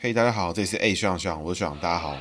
[0.00, 2.16] 嘿，大家好，这里是 A 学长学长，我是学长，大家好。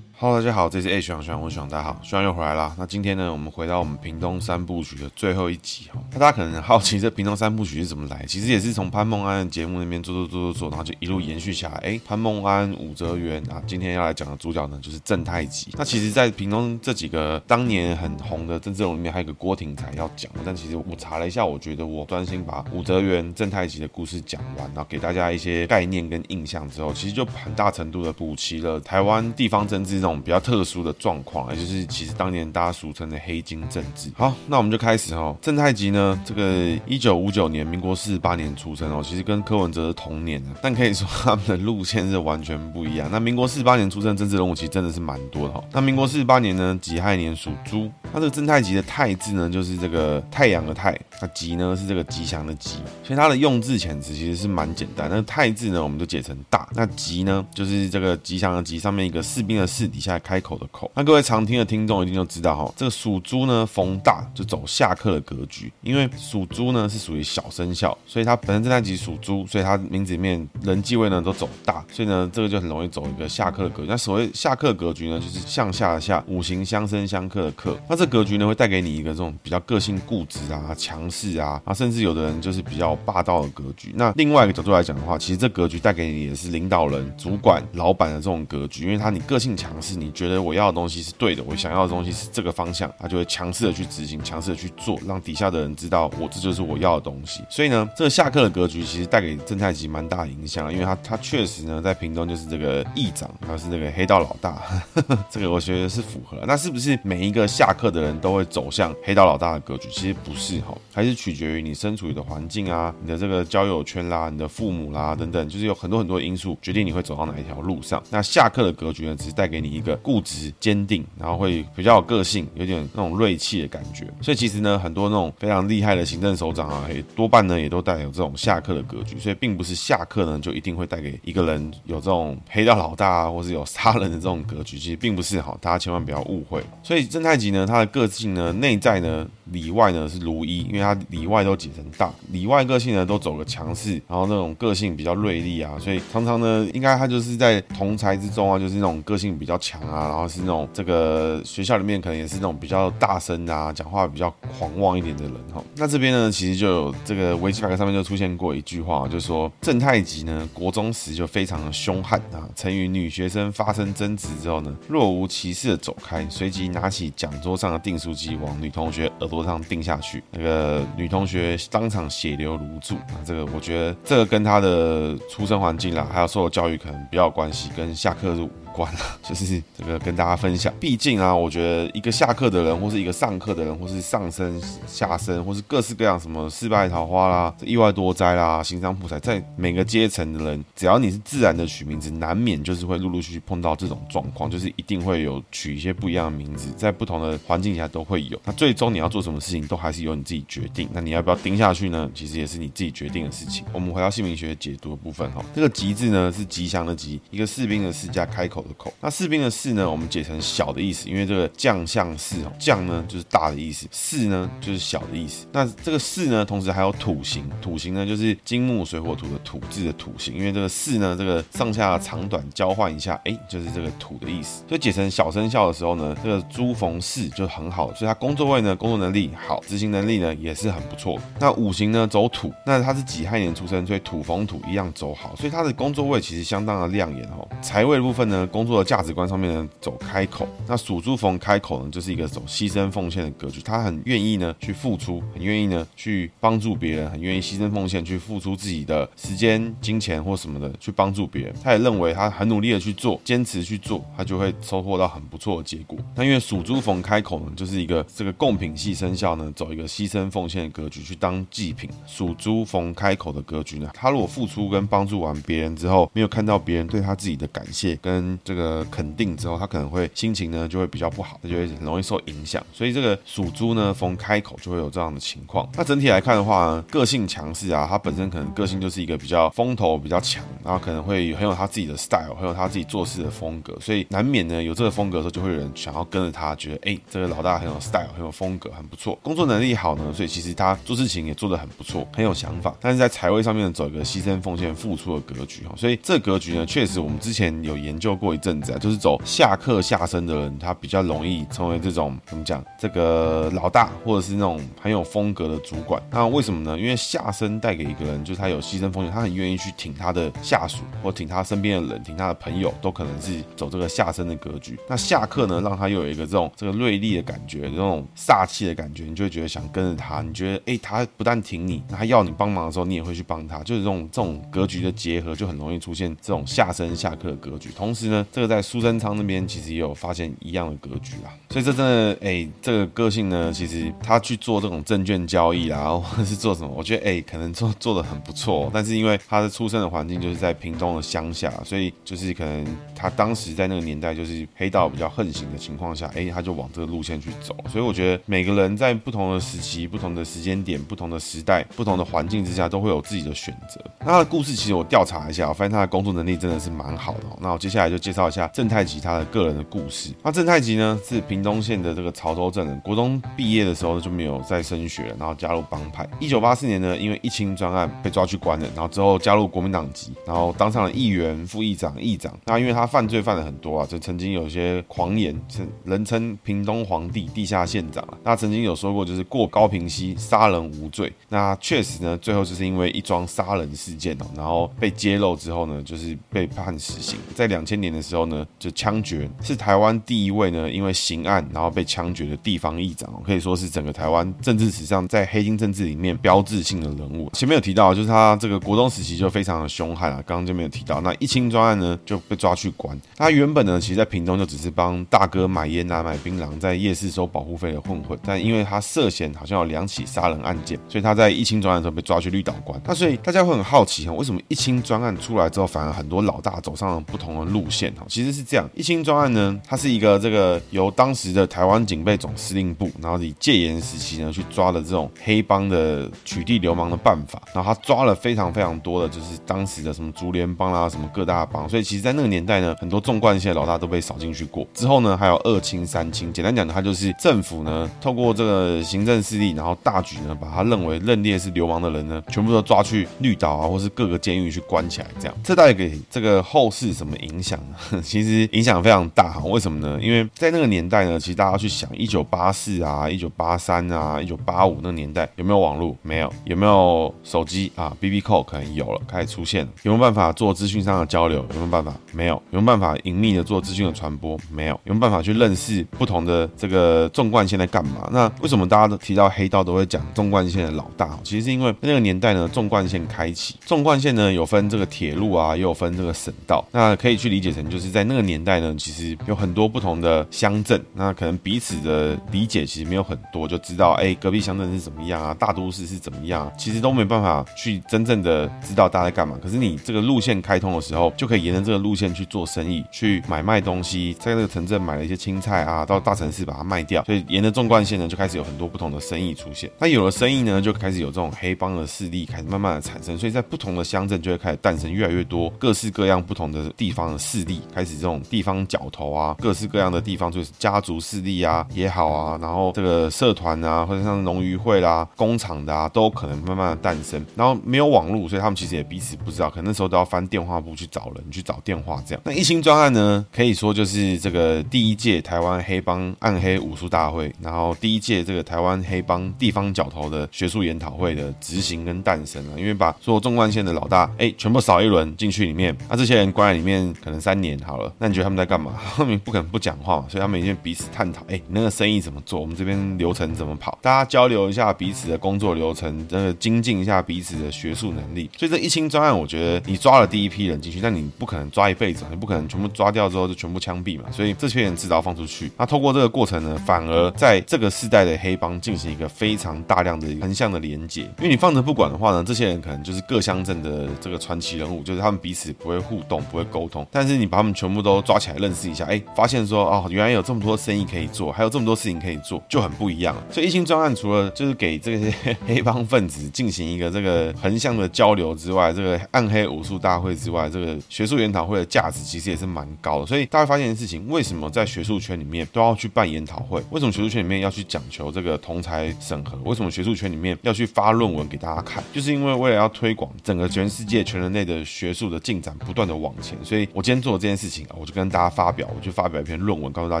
[0.16, 2.72] Hello，大家好，这是 A 学长学长，我是学长，大家好，学长又回来啦。
[2.78, 6.00] 那今天呢，我们回到我们屏东三部曲的最后一集哈。
[6.12, 8.24] 那大家可能很好奇，这屏东三部曲是怎么来？
[8.24, 11.78] 其实也是从潘梦安的节目那边做做做做做，然后就一路延续下来。
[11.78, 15.72] 哎，潘梦安、武则元啊，今天要来讲的主角呢，就是正太吉。
[15.72, 20.30] 那其实，在屏东这几个当年很红的政治人里面，还有一个郭廷才要讲。
[20.46, 30.14] 但其实我查了一下，我觉得我专心把武则元、正太吉的故事讲完，然后给大家一些概念跟印象之后，其实就很大程度的补齐了台湾地方政治种。
[30.24, 34.10] 比较特殊的状况，也就是其实当年大家俗称的黑金政治。
[34.16, 35.36] 好，那我们就开始哦。
[35.42, 43.06] 正太吉呢，这个一九五九年，民国四十八年出生哦，其实跟柯文哲是同年的，但可以说他们的路线是完全不一样。
[43.12, 45.62] 那民国四十八年出生的政治人物其实真的是蛮多的哈。
[45.72, 47.90] 那民国四十八年呢，己亥年属猪。
[48.12, 55.08] 那这个正太吉的太字呢，就是这个太阳的太，那吉呢是这个吉祥的吉，所以它的用字遣词其实是蛮简单。
[55.10, 56.68] 那太字呢，我们就解成大。
[56.74, 60.90] 那吉呢，就是这个吉祥的吉，上面一个士兵的士，底下开口的口。
[60.94, 73.88] 那各位常听的听众一定就知道哈，这个属猪呢逢大就走下克的格局，因为属猪呢是属于小生肖，所以它本身正太吉属猪，所以它名字里面人际位呢都走大，所以呢这个就很容易走一个下克的格局。
[73.88, 77.78] 那所谓下克格局呢，就是向下的下，五行相生相克的克。
[77.88, 83.92] 那这格局呢会带给你一个这种比较个性固执啊、强是啊，啊甚至有的人就是比较霸道的格局。
[83.94, 97.42] 那另外一个角度来讲的话，其实这格局带给你也是领导人、主管、老板的这种格局，因为他你个性强势，你觉得我要的东西是对的，我想要的东西是这个方向，他就会强势的去执行，强势的去做，让底下的人知道我这就是我要的东西。
[97.48, 104.60] 所以呢，这个下课的格局其实带给正太吉蛮大的影响，因为他他确实呢在屏东就是这个议长，他是那个黑道老大，
[105.30, 106.38] 这个我觉得是符合。
[106.46, 109.88] 那是不是每一个下课的人都会走向黑道老大的格局？
[109.90, 118.02] 其实不是哈，还是取决于你身处的环境啊，你的这个交友圈啦，你的父母啦等等，就是有很多很多因素决定你会走到哪一条路上。
[118.10, 120.52] 那下克的格局呢，只是带给你一个固执。
[120.60, 124.06] 坚定，然后会比较有个性，有点那种锐气的感觉。
[124.20, 129.18] 所以其实呢，很多那种非常厉害的行政首长啊，也多半呢也都带有这种下克的格局。
[129.18, 134.78] 所以并不是下克呢就一定会带给一个人有这种黑道老大啊，或是有杀人的这种格局。
[134.78, 136.62] 其实并不是哈，大家千万不要误会。
[136.82, 139.26] 所以正太吉呢，他的个性呢，内在呢。
[139.52, 155.62] 里外呢是如一，因为他里外都解成大，里外个性呢都走个强势，然后那种个性比较锐利啊，所以常常呢，应该他就是在同才之中啊，就是那种个性比较强啊，然后是那种这个学校里面可能也是那种比较大声啊，讲话比较狂妄一点的人哈。
[155.76, 169.33] 那这边呢，其实就有这个维基百科上面就出现过一句话，就说正太吉呢，国中时就非常的凶悍啊，曾与女学生发生争执之后呢，若无其事的走开，随即拿起讲桌上的订书机往女同学耳。
[169.34, 172.96] 桌上钉下去，那个女同学当场血流如注。
[173.08, 178.48] 那这个我觉得这个跟她的出生环境啦，还有受的教育可能比较有关系，跟下课入。
[178.74, 180.72] 关了， 就是这个跟大家分享。
[180.80, 198.40] 毕竟啊，我觉得一个下课的人，或是一个上课的人，或是上升、下升，或是各式各样什么四败桃花啦、意外多灾啦、行商破财，在每个阶层的人，只要你是自然的取名字，难免就是会陆陆续续碰到这种状况，就是一定会有取一些不一样的名字，在不同的环境下都会有。
[198.44, 200.88] 那最终你要做什么事情，都还是由你自己决定。
[200.92, 202.10] 那你要不要盯下去呢？
[202.12, 203.64] 其实也是你自己决定的事情。
[203.72, 208.63] 我们回到姓名学解读的部分哈，这个吉字呢是吉祥的吉，一个士兵的士加开口。
[208.76, 215.46] 口，那士兵的士呢，我们解成小的意思，因为这个将相士哦，将呢就是大的意思，士呢就是小的意思。
[215.52, 224.64] 那这个士呢，同时还有土形，土形呢就是金木水火土的土字的土形，因为这个士呢，这个上下长短交换一下，哎，就是这个土的意思。
[224.68, 231.18] 所以解成小生肖的时候呢，这个猪逢士就很好，所以他工作位呢，工作能力好，执行能力呢也是很不错。
[231.38, 237.46] 那五行呢走土，那他是己亥年出生，所以土逢土一样走好，所以他的工作位其实相当的亮眼哦。
[237.62, 240.46] 财位的部分呢，工作的价值观上面呢，走开口。
[240.68, 243.60] 那属猪逢开口呢，就是一个走牺牲奉献的格局。
[243.60, 251.54] 他很愿意呢去付出，很愿意呢去帮助别人，很愿意牺牲奉献去付出自己的时间、金钱或什么的去帮助别人。
[251.64, 255.98] 他也认为他很努力的去做，坚持去做，他就会收获到很不错的结果。
[256.14, 261.90] 那因为属猪逢开口呢，就是一个这个贡品系生肖呢，走一个牺牲奉献的格局去当祭品。
[262.06, 272.64] 属猪逢开口的格局呢，他如果付出跟帮助完别人之后，没有看到别人对他自己的感谢跟 这个肯定之后，他可能会心情呢就会比较不好，他就会很容易受影响。
[272.72, 275.68] 所以这个属猪呢，逢开口就会有这样的情况。
[275.76, 292.74] 那整体来看的话，个性强势啊，他本身可能个性就是一个比较风头比较强，然后可能会很有他自己的 style，很有他自己做事的风格，所以难免呢有这个风格的时候，就会有人想要跟着他，觉得哎，这个老大很有 style，很有风格，很不错，工作能力好呢，所以其实他做事情也做得很不错，很有想法。
[292.80, 306.02] 但是在财位上面走一个牺牲奉献付出的格局哈，所以这格局呢，确实我们之前有研究过一阵子啊，就是走下克下生的人，他比较容易成为这种怎么讲，这个老大或者是那种很有风格的主管。
[306.10, 306.78] 那为什么呢？
[306.78, 314.78] 因为下生带给一个人，就是他有牺牲风险，他很愿意去挺他的下属，或挺他身边的人，挺他的朋友，都可能是走这个下生的格局。
[314.88, 320.22] 那下克呢，让他又有一个这种这个锐利的感觉，这种煞气的感觉，你就会觉得想跟着他。
[320.22, 327.70] 你觉得哎，他不但挺你，他要你帮忙的时候，你也会去帮他，就是这种这种格局的结合，就很容易出现这种下生下克的格局。
[327.70, 331.30] 同时呢，这个在苏贞昌那边其实也有发现一样的格局啦。
[331.50, 338.70] 所以这真的哎，这个个性呢，其实他去做这种证券交易啊， 或者是做什么，我觉得哎，可能做做的很不错。
[338.74, 347.56] 但是因为他的出生的环境就是在屏东的乡下，所以就是可能他当时在那个年代就是黑道比较横行的情况下，哎，他就往这个路线去走。
[347.70, 353.80] 所以我觉得每个人在不同的时期、不同的时间点、不同的时代、不同的环境之下，都会有自己的选择。
[354.00, 357.20] 那他的故事其实我调查一下，我发现他的工作能力真的是蛮好的。
[357.40, 360.12] 那我接下来就介绍一下郑太吉他的个人的故事。
[360.22, 366.06] 那郑太吉呢，是屏东县的这个潮州镇人，国中毕业的时候就没有再升学，然后加入帮派。
[366.20, 372.38] 一九八四年呢，因为一清专案被抓去关了，然后之后加入国民党籍，然后当上了议员、副议长、议长。
[372.44, 378.18] 那因为他犯罪犯了很多啊，就曾经有些狂言，是人称屏东皇帝、地下县长啊。
[378.22, 381.10] 那曾经有说过，就是过高屏溪杀人无罪。
[381.30, 387.18] 那确实呢，最后就是因为一桩杀人事件哦，然后被揭露之后呢，就是被判死刑。
[387.34, 397.30] 在两千年的时候呢，就枪决，是台湾第一位呢，因为刑案然后被枪决的地方议长，可以说是整个台湾政治史上在黑金政治里面标志性的人物。
[397.32, 401.00] 前面有提到，就是他这个国中时期就非常的凶悍啊，刚刚就没有提到。
[401.00, 403.00] 那一清专案呢就被抓去关。
[403.16, 408.18] 他原本呢，其实在屏东就只是帮大哥买烟啊、买槟榔，在夜市收保护费的混混。
[408.24, 412.80] 但因为他涉嫌好像有两起杀人案件，所以他在一清专案的时候被抓去绿岛关。
[412.84, 418.04] 那所以大家会很好奇哈，为什么一清专案出来之后，反而很多老大走上了不同的路线哈？
[418.08, 434.66] 其实是这样，一清专案呢，它是一个这个由当时的台湾警备总司令部，然后以戒严时期呢去抓的这种黑帮的取缔流氓的办法，然后他抓了非常非常多的就是当时的什么竹联帮啦，什么各大帮，所以其实在那个年代呢，很多纵贯线老大都被扫进去过。
[434.74, 447.73] 之后呢，还有二清、三清，简单讲，它就是政府呢透过这个行政势力，然后大举呢把他认为认列是流氓的人呢，全部都抓去绿岛啊，或是各个监狱去关起来，这样，这带给这个后世什么影响呢？
[448.02, 449.42] 其实影响非常大哈。
[449.44, 449.98] 为什么呢？
[450.00, 455.96] 因为在那个年代呢，其实大家去想，一九八四啊，一九八三啊，一九八五那个年代有没有网络？
[456.02, 456.32] 没有。
[456.44, 459.72] 有没有手机啊？BB Call 可能有了，开始出现了。
[459.82, 461.38] 有没有办法做资讯上的交流？
[461.50, 461.94] 有没有办法？
[462.12, 462.34] 没有。
[462.50, 464.38] 有没有办法隐秘的做资讯的传播？
[464.52, 464.74] 没有。
[464.84, 468.08] 有没有办法去认识不同的这个纵贯线在干嘛？
[468.12, 471.18] 那为什么大家都提到黑道都会讲纵贯线的老大？
[471.22, 476.64] 其实是因为那个年代呢，纵贯线开启，纵贯线呢有分这个铁路啊，也有分这个省道。
[476.72, 489.38] 那可以去理解成，就是在那个年代呢，其实有很多不同的乡镇，那可能彼此的理解其实没有很多，就知道哎、隔壁乡镇是怎么样啊，大都市是怎么样，其实都没办法去真正的知道大家在干嘛。
[489.42, 497.04] 可是你这个路线开通的时候，就可以沿着这个路线去做生意，去买卖东西，在那个城镇买了一些青菜啊，到大城市把它卖掉。
[497.04, 499.70] 所以沿着纵贯线呢，就开始有很多不同的生意出现。
[499.78, 503.16] 那有了生意呢，就开始有这种黑帮的势力开始慢慢的产生。
[503.18, 517.24] 所以在不同的乡镇就会开始诞生越来越多各式各样不同的地方的势力，开始这种地方角头啊，各式各样的地方就是家族势力啊也好啊，然后这个社团啊，或者像农渔会啦、工厂的啊，都可能慢慢的诞生。
[517.36, 522.22] 然后没有网络，所以他们其实也彼此不知道，可能那时候都要翻电话簿去找人去找电话这样。
[522.24, 538.72] 那一清专案呢，可以说就是这个第一届台湾黑帮暗黑武术大会，然后第一届这个台湾黑帮地方角头的学术研讨会的执行跟诞生啊，因为把所有纵贯线的老大哎全部扫一轮进去里面，那这些人关在里面可能三好了，那你觉得他们在干嘛？
[538.96, 542.40] 后面不可能不讲话，所以他们一定彼此探讨，哎，你那个生意怎么做？
[542.40, 543.78] 我们这边流程怎么跑？
[543.82, 548.30] 大家交流一下彼此的工作流程，这个精进一下彼此的学术能力。
[548.36, 554.04] 所以这一清专案，我觉得你抓了第一批人进去，但你不可能抓一辈子，你不可能全部抓掉之后就全部枪毙嘛。
[554.10, 555.50] 所以这批人迟早放出去。
[555.56, 561.02] 那透过这个过程呢，反而在这个世代的黑帮进行一个非常大量的横向的连接。
[561.18, 566.86] 因为你放着不管的话呢，这些人可能就是各乡镇的这个传奇人物，就是他们彼此不会互动，不会沟通。
[566.90, 573.22] 但是你把他们全部都抓起来认识一下，哎，发现说哦，原来有这么多生意可以做，还有这么多事情可以做，就很不一样了。
[573.28, 575.12] 所以一心专案除了就是给这些
[575.44, 583.06] 黑帮分子进行一个这个横向的交流之外，这个暗黑武术大会之外，这个学术研讨会的价值其实也是蛮高的。
[583.06, 586.62] 所以大家发现一件事情，为什么在学术圈里面都要去办研讨会？
[586.70, 589.36] 为什么学术圈里面要去讲求这个同才审核？
[589.44, 591.82] 为什么学术圈里面要去发论文给大家看？
[591.92, 596.38] 就是因为为了要推广整个全世界全人类的学术的进展，不断的往前。
[596.44, 600.00] 所以我今天做 的这件事情啊，我就跟大家发表，我就发表一篇论文，告诉大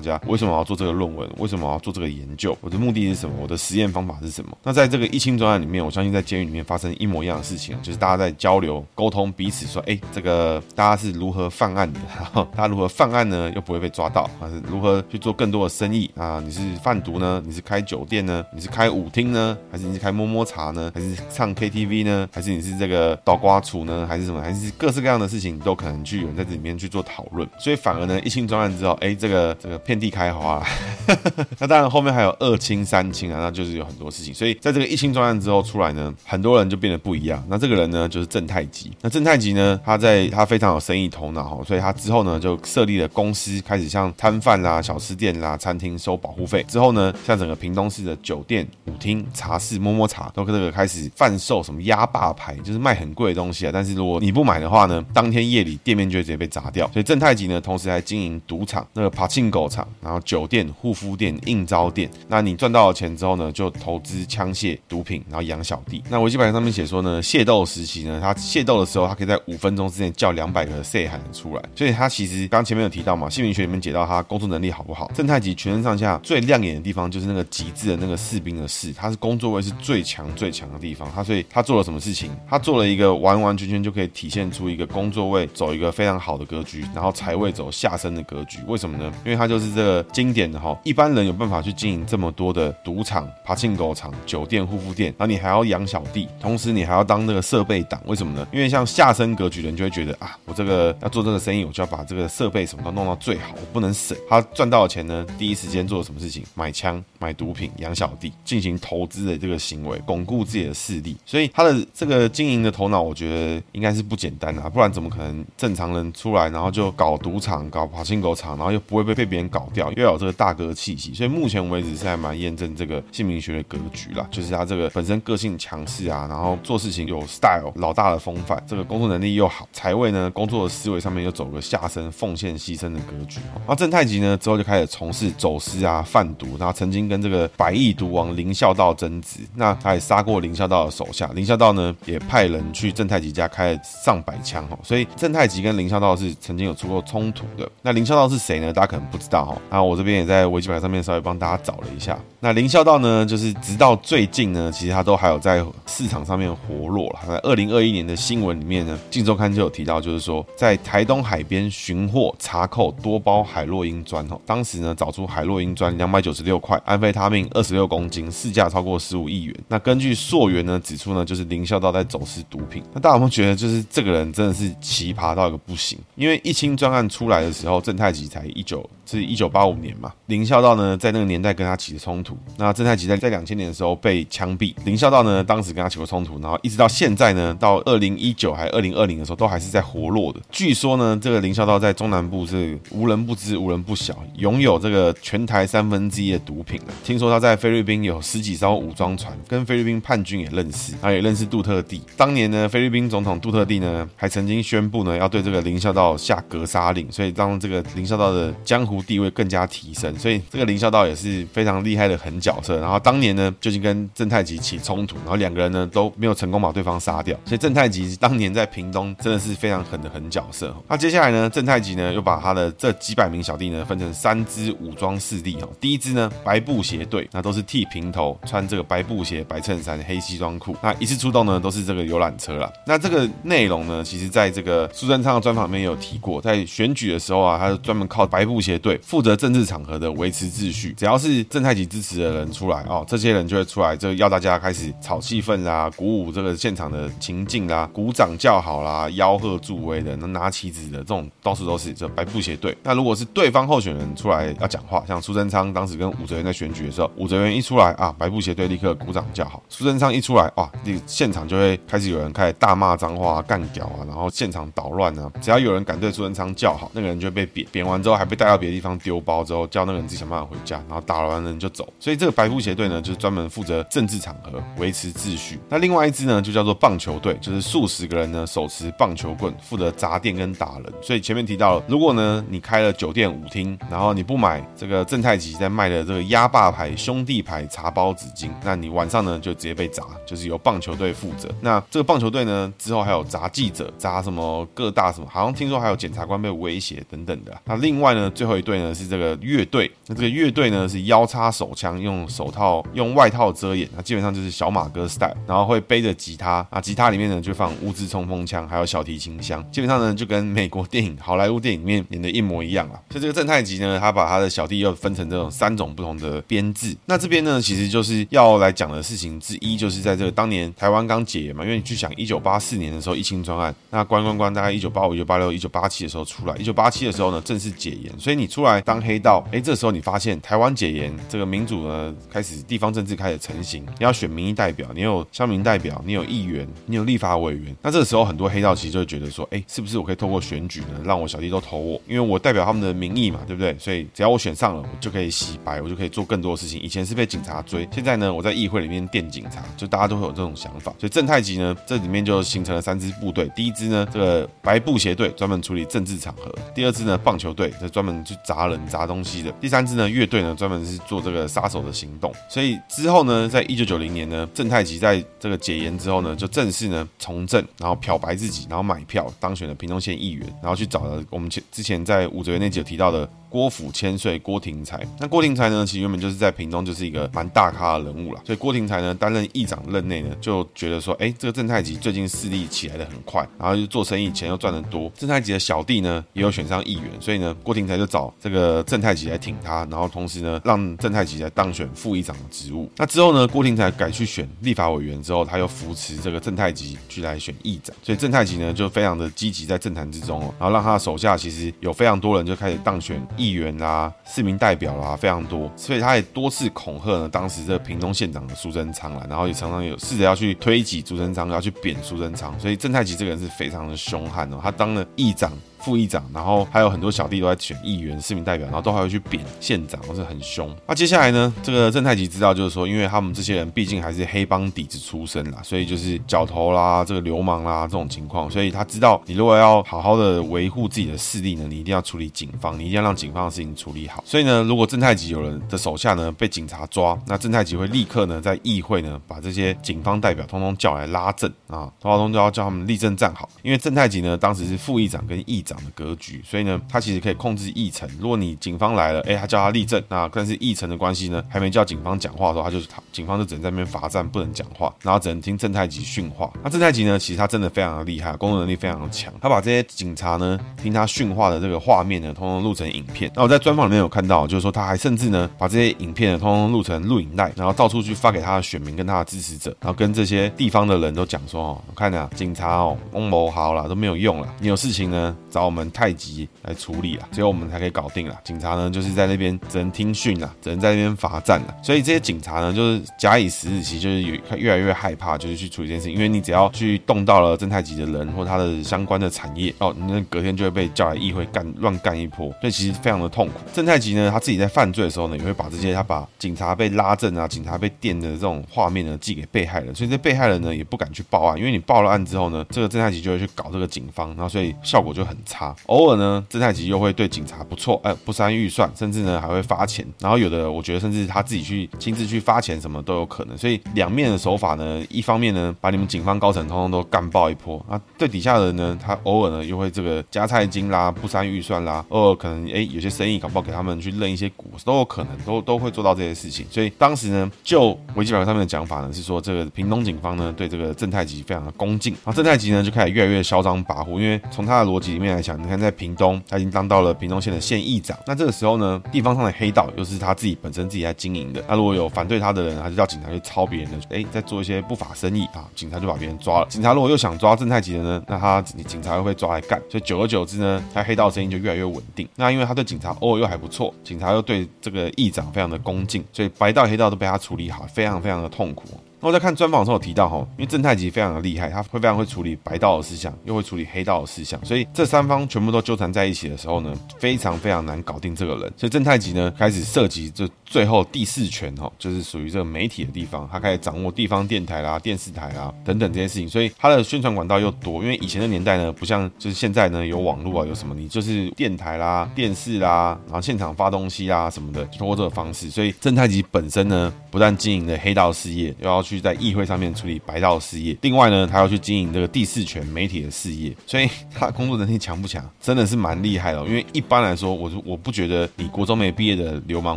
[0.00, 4.56] 家为什么要做这个论文，为什么我要做这个研究，我的目的是什么，我的实验方法是什么。
[4.62, 16.42] 那在这个疫情专案里面，我相信在监狱里面发生一模一样的事情，就是大家在交流沟通，彼此说，哎，这个大家是如何犯案的，然 后大家如何犯案呢，又不会被抓到，还是如何去做更多的生意啊？
[16.44, 17.42] 你是贩毒呢？
[17.44, 18.44] 你是开酒店呢？
[18.54, 19.56] 你是开舞厅呢？
[19.70, 20.90] 还是你是开摸摸茶呢？
[20.94, 22.28] 还是唱 KTV 呢？
[22.32, 24.06] 还是你是这个倒瓜厨呢？
[24.06, 24.40] 还是什么？
[24.40, 27.48] 还是各式各样的事情都可能去有人在这里面去做讨论。
[27.58, 30.62] 所以反而呢，一清专案之后，哎，这个这个遍地开花。
[31.58, 34.34] 那当然后面还有二清三清啊，那就是有很多事情。
[34.34, 37.42] 所以在这个一清专案之后出来呢，很多人就变得不一样。
[37.48, 38.90] 那这个人呢，就是郑太吉。
[39.02, 46.64] 那郑太吉呢，他在他非常有生意头脑哈，所以他之后呢就设立了公司，开始向摊贩啦、小吃店啦、餐厅收保护费。
[46.68, 53.70] 之后呢，像整个屏东市的酒店、舞厅、茶室、摸摸茶都这个开始贩售什么鸭霸牌，就是卖很贵的东西啊。
[53.72, 56.88] 但是如果你不买的话呢，当天夜里店面就会直接被砸掉。
[56.94, 62.08] 所以正太吉呢，同时还经营赌场、那个柏庆狗场，然后酒店、护肤店、应招店。
[62.28, 66.00] 那你赚到了钱之后呢，就投资枪械、毒品，然后养小弟。
[66.08, 71.62] 那维基百科上面写说呢，械斗时期呢，他械斗的时候，他可以在五分钟之内叫两百个 say 喊出来。
[71.74, 75.10] 所以他其实刚前面有提到嘛，姓名学里面解到他工作能力好不好？
[75.16, 81.10] 正太吉全身上下最亮眼的地方就是那个极致的那个士兵的士，他是工作位是最强最强的地方。
[81.12, 82.30] 他所以他做了什么事情？
[82.48, 88.58] 他做了一个完完全全就可以体现出一个工作位走一个非常好的格局，然后财位走下身的格局。
[88.66, 89.12] 为什么呢？
[89.24, 98.00] 因为他就是这个经典的哈，一般人有办法去经营这么多的赌场、柏庆狗场、酒店、护肤店，然后你还要养小弟，同时你还要当那个设备党。
[98.06, 98.46] 为什么呢？
[98.52, 104.16] 因为像下身格局的人就会觉得啊，我这个要做这个生意，我就要把这个设备什么都弄到最好，我不能省。
[104.28, 106.42] 他赚到的钱呢，第一时间做什么事情？
[106.54, 111.16] 买枪、买毒品、养小弟，进行投资的这个行为，巩固自己的势力。
[111.24, 121.14] 所以他的这个经营的头脑，我觉得应该是不简单啊，不然怎么可能正常人出来，然后就搞赌场、搞跑青狗场，然后又不会被被别人搞掉，又有这个大哥气息。
[121.14, 133.40] 所以目前为止是还蛮验证这个姓名学的格局啦，就是他这个本身个性强势啊，然后做事情有 style，老大的风范，这个工作能力又好，财位呢，工作的思维上面又走个下身、奉献、牺牲的格局。
[133.68, 147.70] 那郑太极呢之后就开始从事走私啊、贩毒，然后曾经跟这个百亿毒王林孝道争执，那他也杀过林孝道的手下，林孝道呢也派人去郑太极家开了上百枪哦，所以郑太极跟林孝道是曾经有出过冲突的。
[147.82, 148.72] 那林孝道是谁呢？
[148.72, 152.18] 大家可能不知道哈，那我这边也在维基百科上面稍微帮大家找了一下。
[152.40, 157.20] 那林孝道呢，就是直到最近呢，其实他都还有在市场上面活络了。
[157.26, 169.56] 在二零二一年的新闻里面呢，《镜周刊》就有提到，就是说在台东海边寻获查扣多包海洛因砖哦，当时呢找出海洛因砖两百九十六块，安非他命二十六公斤，市价超过十五亿元。
[169.68, 172.82] 那根据溯源呢指出呢，就是林孝道在走私毒品。
[172.92, 175.98] 那大家有没有觉得，就是这个人真的是奇葩到一个不行？
[176.14, 182.38] 因为一清专案出来的时候，郑太吉才一九，是一九八五年嘛，林孝道呢在那个年代跟他起了冲突。
[182.56, 190.40] 那郑太吉在在两千年的时候被枪毙，林孝道呢当时跟他起过冲突，然后一直到现在呢，到二零一九还二零二零的时候都还是在活络的。
[190.50, 196.80] 据说呢，这个林孝道在中南部是无人不知、无人不晓，拥有这个全台三分之一的毒品。
[197.02, 202.02] 听说他在菲律宾有十几艘武装船，跟菲律宾叛军也认识，他也认识杜特地。
[202.16, 210.16] 当年呢，菲律宾总统杜特地呢还曾经宣布呢要对这个林孝道下格杀令，所以让这个林孝道的江湖地位更加提升。
[210.18, 212.80] 所以这个林孝道也是非常厉害的狠角色。
[212.80, 217.36] 然后当年呢，就已经跟正太吉起冲突，然后两个人呢都没有成功把对方杀掉。
[217.44, 220.74] 所以正太吉当年在屏东真的是非常狠的狠角色。
[220.88, 225.56] 那接下来呢，正太吉呢又把他的这几百名小弟呢分成三支武装势力。
[225.60, 230.76] 哦，第一支呢白布鞋队，那都是剃平头，穿这个白布鞋、白衬衫、黑西装裤。
[230.82, 232.70] 那一次出动呢都是这个游览车啦。
[232.86, 240.92] 那这个内容呢，其实在这个苏贞昌的专访里面有提过，我在选举的时候啊，他是专门靠白布鞋队负责政治场合的维持秩序。
[240.96, 252.76] 只要是正太吉支持的人出来哦，这些人就会出来，就要大家开始炒气氛啦，鼓舞这个现场的情境啦，鼓掌叫好啦，吆喝助威的，能拿旗子的这种到处都是，这白布鞋队。
[252.82, 265.30] 那如果是对方候选人出来要讲话，像苏贞昌当时跟武则元在选举的时候，武则元一出来啊，白布鞋队立刻鼓掌叫好；苏贞昌一出来，哇，这现场就会开始有人开始大骂脏话、干屌啊，然后现场捣乱啊。
[265.40, 271.92] 只要有人敢对苏仁昌叫好，那个人就被贬，贬完之后还被带到别的地方丢包，之后叫那个人自己想办法回家，然后打完人就走。
[271.98, 275.58] 所以这个白布鞋队呢，就是专门负责政治场合维持秩序。
[275.68, 280.92] 那另外一支呢，就叫做棒球队，就是数十个人呢手持棒球棍，负责砸店跟打人。
[281.02, 291.48] 所以前面提到了，如果呢你开了酒店舞厅，然后你不买这个正太吉在卖的这个压霸牌、兄弟牌茶包纸巾，那你晚上呢就直接被砸，就是由棒球队负责。
[291.60, 296.03] 那这个棒球队呢之后还有砸记者、砸什么各大什么，好像听说还有。
[296.04, 297.60] 检察官被威胁等等的。
[297.64, 299.90] 那另外呢，最后一队呢是这个乐队。
[300.06, 303.88] 那这个乐队呢是腰插手枪，用手套用外套遮掩。
[303.96, 306.66] 那基本上就是小马哥 style，然后会背着吉他。
[306.68, 309.64] 啊吉他里面呢就放乌兹冲锋枪，还有小提琴箱。
[309.72, 313.00] 基本上呢就跟美国电影好莱坞电影里面演的一模一样啊。
[313.08, 316.94] 像这个正太极呢，他把他的小弟又分成这种三种不同的编制。
[317.06, 323.74] 那这边呢，其实就是要来讲的事情之一，就是在这个当年台湾刚解严嘛，因为你去想一九八四年的时候，一清专案。
[323.88, 325.84] 那关关关，大概一九八五、一九八六、一九八。
[326.02, 328.12] 的时候出来一九八七的时候呢正式解严。
[328.18, 337.76] 所以你出来当黑道哎这时候你发现台湾解严这个民主呢开始地方政治开始成型你要选民意代表你有乡民代表你有议员你有立法委员。
[337.82, 342.00] 那这时候很多黑道其实就会觉得说哎是不是我可以通过选举呢让我小弟都投我？
[342.08, 343.76] 因为我代表他们的民意嘛对不对？
[343.78, 346.80] 所以只要我选上了我就可以洗白我就可以做更多事情。
[346.80, 350.94] 以前是被警察追现在呢我在议会里面电警察就大家都会有这种想法。
[350.98, 353.50] 所以正太极呢这里面就形成了三支部队。
[353.54, 356.52] 第一支呢这个白布鞋队专门处理政治场合。
[356.74, 359.50] 第二支呢棒球队是专门去砸人砸东西的。
[359.60, 362.32] 第三支呢乐队呢专门是做这个杀手的行动。
[362.48, 375.00] 所以之后呢在一九九零年呢郑太极在这个解严之后呢就正式呢从政然后漂白自己然后买票当选了屏东县议员然后去找了我们前之前在武则元那集有提到的郭府千岁郭廷才。
[375.20, 385.10] 那郭廷才呢其实原本就是在屏东就是一个蛮大咖的人物了所以郭廷才呢担任议长任内呢就觉得说哎这个郑太极最近势力起来的很快然后就做生意钱又赚得多。
[385.14, 392.88] 郑太极的小小弟呢也有选上议员，所以呢郭廷才就找这个郑太极来挺他，然后同时呢让郑太极来当选副议长的职务。
[392.96, 397.92] 那之后呢，郭廷才改去选立法委员，之后他又扶持这个郑太极去来选议长。
[398.04, 405.68] 所以郑太极呢就非常的积极，在政坛之中哦，然后让他的手下其实有非常多人就开始当选议员啦，市民代表啦，非常多。
[405.74, 412.56] 所以他也多次恐吓呢当时这个屏东县长的苏贞昌啦，然后也常常有试着要去推挤苏贞昌，要去贬苏贞昌。
[412.60, 415.50] 所以郑太极这个人是非常的凶悍哦，他当了议长。
[415.84, 420.74] 副议长然后还有很多小弟都在选议员市民代表然后都还会去贬县长或是很凶。
[420.86, 434.24] 那接下来呢这个正太极知道就是说因为他们这些人毕竟还是黑帮底子出身啦所以就是绞头啦这个流氓啦这种情况所以他知道你如果要好好的维护自己的势力呢你一定要处理警方你一定要让警方的事情处理好。
[434.26, 448.08] 所以呢如果正太极有人的手下呢被警察抓那正太极会立刻呢在议会呢把这些警方代表通通叫来拉正啊通通都要叫他们立正站好因为正太极呢当时是副议长跟议议长的格局，所以呢，他其实可以控制议程。
[448.20, 456.52] 如果你警方来了，哎、他叫他立正，那但是议程的关系呢，还没叫警方讲话的时候，他就是他，警方就只能在那边罚站，不能讲话，然后只能听正太吉训话。
[456.62, 463.30] 那正太吉呢，其实他真的非常的厉害，工作能力非常的强，他把这些警察呢听他训话的这个画面呢，通通录成影片。
[463.36, 475.36] 那我在专访里面有看到，就是说他还甚至呢，把这些影片呢，通通录成录影带，然后到处去发给他的选民跟他的支持者，然后跟这些地方的人都讲说，哦，我看啊，警察哦，公谋好了，都没有用了，你有事情呢。
[475.50, 505.74] 找我们太极来处理了只有我们才可以搞定了警察呢就是在那边只能听训了只能在那边罚站了所以这些警察呢就是假以时日期就是有越来越害怕就是去处理这件事情因为你只要去动到了正太极的人或他的相关的产业哦那隔天就会被叫来议会干乱干一波所以其实非常的痛苦正太极呢他自己在犯罪的时候呢也会把这些他把警察被拉正啊警察被电的这种画面呢寄给被害人所以这被害人呢也不敢去报案因为你报了案之后呢这个正太极就会去搞这个警方然后所以效果就很差。
[505.86, 510.06] 偶尔呢正太极又会对警察不错哎不删预算甚至呢还会发钱。
[510.20, 513.56] 然后有的我觉得甚至他自己去亲自去发钱什么都有可能。
[513.56, 526.66] 所以两面的手法呢一方面呢把你们警方高层通通都干爆一波那最底下的人呢他偶尔呢又会这个加菜金啦不删预算啦偶尔可能哎有些生意搞不好给他们去认一些股都有可能都都会做到这些事情。
[526.70, 532.14] 所以当时呢就维基百科上面的讲法呢是说这个屏东警方呢对这个正太极非常的恭敬。
[532.24, 538.18] 啊正太极呢就开始越来越嚣张跋扈因为从他的逻辑里面来讲，你看在屏东，他已经当到了屏东县的县议长。
[538.26, 541.62] 那这个时候呢，地方上的黑道又是他自己本身自己在经营的。
[541.68, 546.66] 那如果有反对他的人，他就叫警察去抄别人的，哎，在做一些不法生意啊，警察就把别人抓了。
[546.68, 549.80] 警察如果又想抓正太级的呢，那他警察又会抓来干。
[549.88, 552.28] 所以久而久之呢，他黑道生意就越来越稳定。
[552.36, 558.84] 那因为他对警察偶尔又还不错，警察又对这个议长非常的恭敬，所以白道黑道都被他处理好，非常非常的痛苦。
[559.24, 568.70] 那我在看专访的时候有提到哈，因为正太吉非常的厉害，他会非常会处理白道的事项，又会处理黑道的事项，所以这三方全部都纠缠在一起的时候呢，非常非常难搞定这个人。
[568.76, 578.02] 所以正太吉呢开始涉及这最后第四权哈，就是属于这个媒体的地方，他开始掌握地方电台啦、电视台啦等等这些事情，所以他的宣传管道又多。
[578.02, 585.70] 因为以前的年代呢，不像就是现在呢有网络啊，有什么你就是电台啦、电视啦，然后现场发东西啊什么的，通过这个方式。
[585.70, 593.74] 所以正太吉本身呢，不但经营了黑道事业，又要去去在议会上面处理白道事业，另外呢，他要去经营这个第四权媒体的事业。
[593.86, 596.58] 所以他工作能力强不强，真的是蛮厉害的。
[596.66, 599.96] 因为一般来说，我我不觉得你国中没毕业的流氓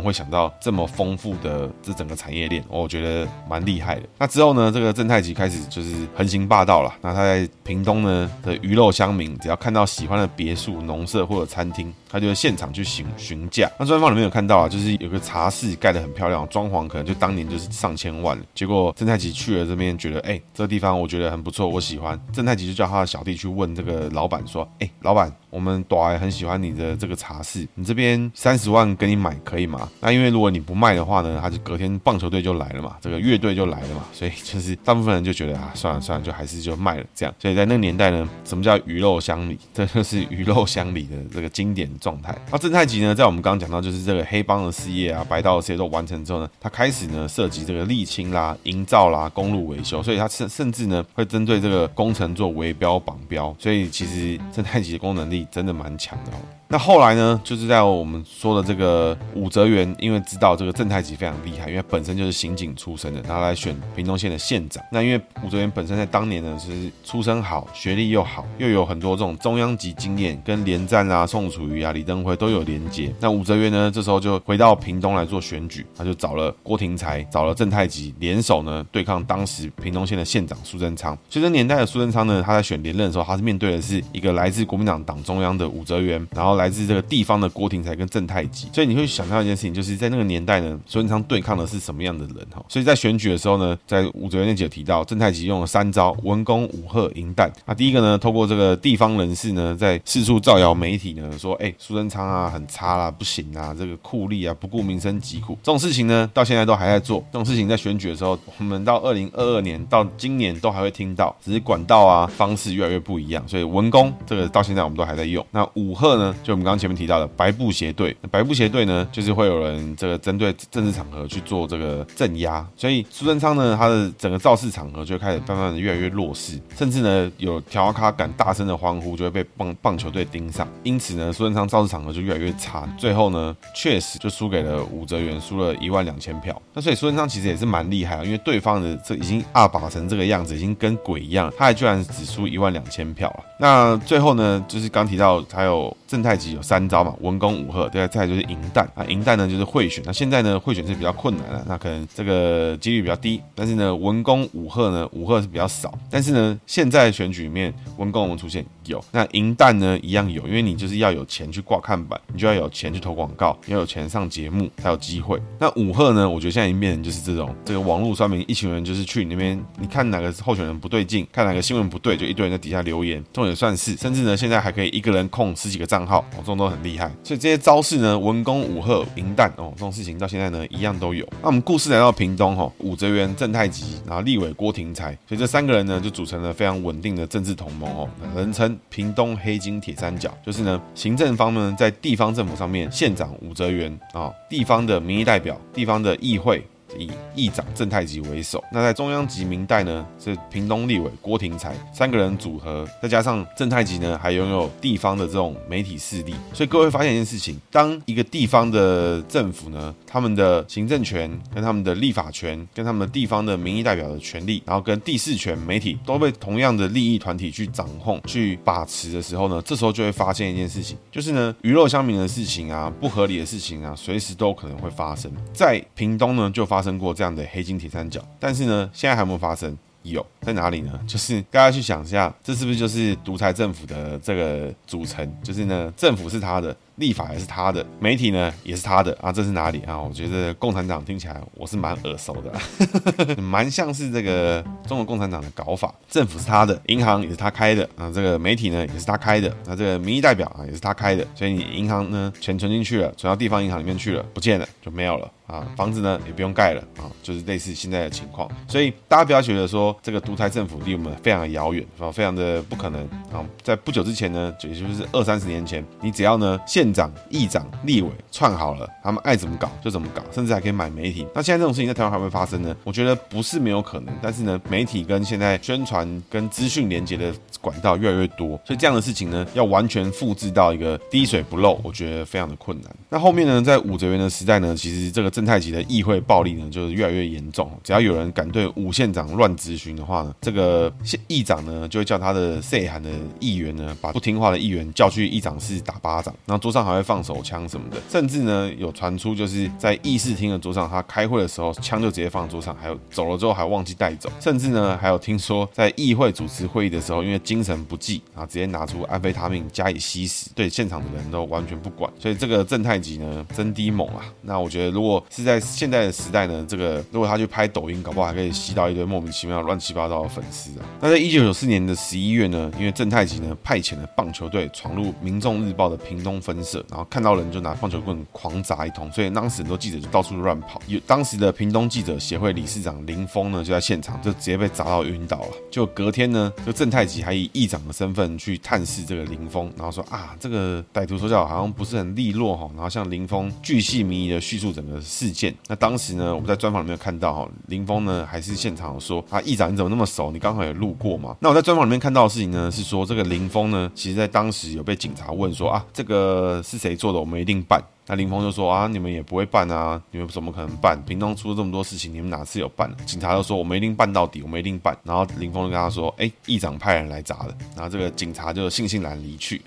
[0.00, 4.02] 会想到这么丰富的这整个产业链，我觉得蛮厉害的。
[4.18, 6.94] 那之后呢，这个正太吉开始就是横行霸道了。
[7.00, 13.70] 那他在屏东呢的鱼肉乡民，只要看到喜欢的别墅、农舍或者餐厅，他就会现场去询询价。
[13.78, 18.38] 那专访里面有看到啊，就是有个茶室盖得很漂亮，装潢可能就当年就是上千万。
[18.54, 22.20] 结果正正太吉去了这边，觉得哎、这个地方我觉得很不错，我喜欢。
[22.30, 25.34] 正太吉就叫他的小弟去问这个老板说，哎、老板。
[25.50, 29.88] 我们朵儿很喜欢你的这个茶室，你这边 三十万跟你买可以吗？
[29.98, 37.34] 那因为如果你不卖的话呢，他就隔天棒球队就来了嘛，这个乐队就来了嘛，所以就是大部分人就觉得啊，算了算了，就还是就卖了这样。
[37.38, 39.58] 所以在那个年代呢，什么叫鱼肉乡里？
[39.72, 42.36] 这就是鱼肉乡里的这个经典状态。
[42.50, 56.32] 那正太吉呢，在我们刚刚讲到，就是这个黑帮的事业啊、白道的事业都完成之后呢，他开始呢涉及这个沥青啦、营造啦、公路维修，所以他甚甚至呢会针对这个工程做围标绑标，所以其实生态级的功能力真的蛮强的。
[56.70, 64.84] 那后来呢，就是在我们说的这个武则元，因为知道这个正太吉非常厉害，因为本身就是刑警出身的，他来选屏东县的县长。
[64.92, 73.10] 那因为武则元本身在当年呢是出身好，学历又好，又有很多这种中央级经验，跟连战啊、宋楚瑜啊、李登辉都有连接。
[73.18, 81.16] 那武则元呢，这时候就回到屏东来做选举，他就找了郭廷才，找了正太吉联手呢，对抗当时屏东县的县长苏贞昌。
[81.30, 86.18] 所以这年代的苏贞昌呢，他在选连任的时候，他是面对的是一个来自国民党党中央的武则元。
[86.34, 92.62] 然后来自这个地方的郭廷才跟正太吉，所以你会想到一件事情，就是在那个年代呢，苏贞昌对抗的是什么样的人哈？
[92.68, 97.50] 所以在选举的时候呢，在武则元那集有提到，正太吉用了三招：文攻武吓银弹。
[97.64, 107.24] 那第一个呢，透过这个地方人士呢，在四处造谣媒体呢，说哎，苏贞昌啊很差啦，不行啊，这个酷吏啊，不顾民生疾苦，这种事情呢，到现在都还在做。
[107.32, 113.46] 这种事情在选举的时候，我们到二零二二年到今年都还会听到，只是管道啊方式越来越不一样。
[113.46, 115.44] 所以文攻这个到现在我们都还在用。
[115.50, 116.34] 那武吓呢？
[116.48, 136.58] 就我们刚刚前面提到的白布鞋队，白布鞋队呢，就是会有人这个针对政治场合去做这个镇压，所以苏贞昌呢，他的整个造势场合就开始慢慢的越来越弱势，甚至呢有条咖敢大声的欢呼，就会被棒棒球队盯上，因此呢，苏贞昌造势场合就越来越差，最后呢，确实就输给了武则元，输了一万两千票。
[136.72, 143.44] 那所以苏贞昌其实也是蛮厉害啊，因为对方的这已经二把成这个样子，已经跟鬼一样，他还居然只输一万两千票了。
[143.60, 145.94] 那最后呢，就是刚提到还有。
[146.08, 165.40] 正太吉有三招嘛，文攻武赫，对啊，再来就是银弹啊，银弹呢就是贿选，那现在呢贿选是比较困难了，那可能这个几率比较低，但是呢文攻武赫呢武赫是比较少，但是呢现在选举里面文攻我们出现有，那银弹呢一样有，因为你就是要有钱去挂看板，你就要有钱去投广告，要有钱上节目才有机会。
[165.58, 175.88] 那武赫呢，我觉得现在已经变成就是这种这个网络上面一群人就是去你那边，你看哪个候选人不对劲，看哪个新闻不对，就一堆人在底下留言，这种也算是，甚至呢现在还可以一个人控十几个。
[175.88, 181.26] 账号哦，这种都很厉害，所以这些招式呢，文攻武赫、银弹哦，这种事情到现在呢一样都有。
[181.42, 190.32] 那我们故事来到屏东哈，武则元、正太吉，然后立委郭廷才，所以这三个人呢就组成了非常稳定的政治同盟哦，人称屏东黑金铁三角。
[190.44, 196.64] 就是呢，行政方面在地方政府上面，县长武则元啊，地方的民意代表、地方的议会。
[196.96, 226.77] 以议长郑太吉为首，那在中央级民代呢是屏东立委郭廷才，三个人组合，再加上郑太吉呢还拥有地方的这种媒体势力，所以各位发现一件事情：当一个地方的政府呢，他们的行政权跟他们的立法权跟他们地方的民意代表的权利，然后跟第四权媒体都被同样的利益团体去掌控、去把持的时候呢，这时候就会发现一件事情，就是呢鱼肉乡民的事情啊，不合理的事情啊，随时都可能会发生在屏东呢就发。
[226.78, 229.76] 发生过这样的黑金铁三角，但是呢，现在还没有发生。
[230.04, 230.98] 有在哪里呢？
[231.08, 235.28] 就是大家去想一下，这是不是就是独裁政府的这个组成？
[235.42, 239.98] 就是呢，政府是他的，立法也是他的，媒体呢也是他的啊，这是哪里啊？
[239.98, 245.94] 我觉得共产党听起来我是蛮耳熟的， 蛮像是这个中国共产党的搞法。
[246.08, 255.30] 政府是他的，银行也是他开的啊，这个媒体呢也是他开的，那这个民意代表啊也是他开的，所以你银行呢钱存进去了，存到地方银行里面去了，不见了就没有了。
[255.48, 263.42] 啊，房子呢也不用盖了啊，就是类似现在的情况，所以大家不要觉得说这个独裁政府离我们非常的遥远啊，非常的不可能啊。
[263.62, 271.26] 在不久之前呢，也就是二三十年前，你只要呢现县长、议长、立委串好了，他们爱怎么搞就怎么搞，甚至还可以买媒体。
[271.34, 272.74] 那现在这种事情在台湾还会发生呢？
[272.82, 282.90] 我觉得不是没有可能，但是呢，媒体跟现在宣传跟资讯连接的管道越来越多，所以这样的事情呢，要完全复制到一个滴水不漏，我觉得非常的困难。
[283.10, 285.28] 那后面呢，在武则天的时代呢，其实这个。
[285.38, 287.70] 正太级的议会暴力呢，就是越来越严重。
[287.84, 297.96] 只要有人敢对武县长乱质询的话呢，这个县议长呢就会叫他的细汉的议员呢，把不听话的议员叫去议长室打巴掌，然后桌上还会放手枪什么的。
[298.08, 304.30] 甚至呢有传出就是在议事厅的桌上，他开会的时候枪就直接放桌上，还有走了之后还忘记带走。
[304.40, 312.10] 甚至呢还有听说在议会主持会议的时候，因为精神不济，啊直接拿出安非他命加以吸食，对现场的人都完全不管。
[312.18, 314.24] 所以这个正太级呢真低猛啊！
[314.42, 320.86] 那我觉得如果是在现在的时代呢，这个如果他去拍抖音，搞不好还可以吸到一堆莫名其妙、乱七八糟的粉丝啊。
[321.00, 330.80] 那在一九九四年的十一月呢，因为正太吉呢派遣了棒球队闯入《民众日报》的屏东分社，然后看到人就拿棒球棍狂砸一通，所以当时很多记者就到处乱跑。
[330.86, 335.48] 有当时的屏东记者协会理事长林峰呢就在现场，就直接被砸到晕倒了。
[335.70, 345.54] 就隔天呢，就正太吉还以议长的身份去探视这个林峰，然后说啊，这个歹徒手脚好像不是很利落哈，然后向林峰巨细靡遗的叙述整个事件。
[345.66, 350.30] 那当时呢，我们在专访里面看到哈，林峰呢还是现场说啊，议长你怎么那么熟？
[350.30, 351.36] 你刚好也路过嘛？
[351.40, 357.18] 那我在专访里面看到的事情呢，是说这个林峰呢，其实在当时有被警察问说啊，这个是谁做的？
[357.18, 357.82] 我们一定办。
[358.08, 360.98] 那林峰就说啊，你们也不会办啊，你们怎么可能办？
[361.06, 362.90] 屏东出了这么多事情，你们哪次有办？
[363.04, 364.96] 警察就说我们一定办到底，我们一定办。
[365.04, 367.54] 然后林峰就跟他说，哎，议长派人来砸的。
[367.76, 369.60] 然后这个警察就悻悻然离去。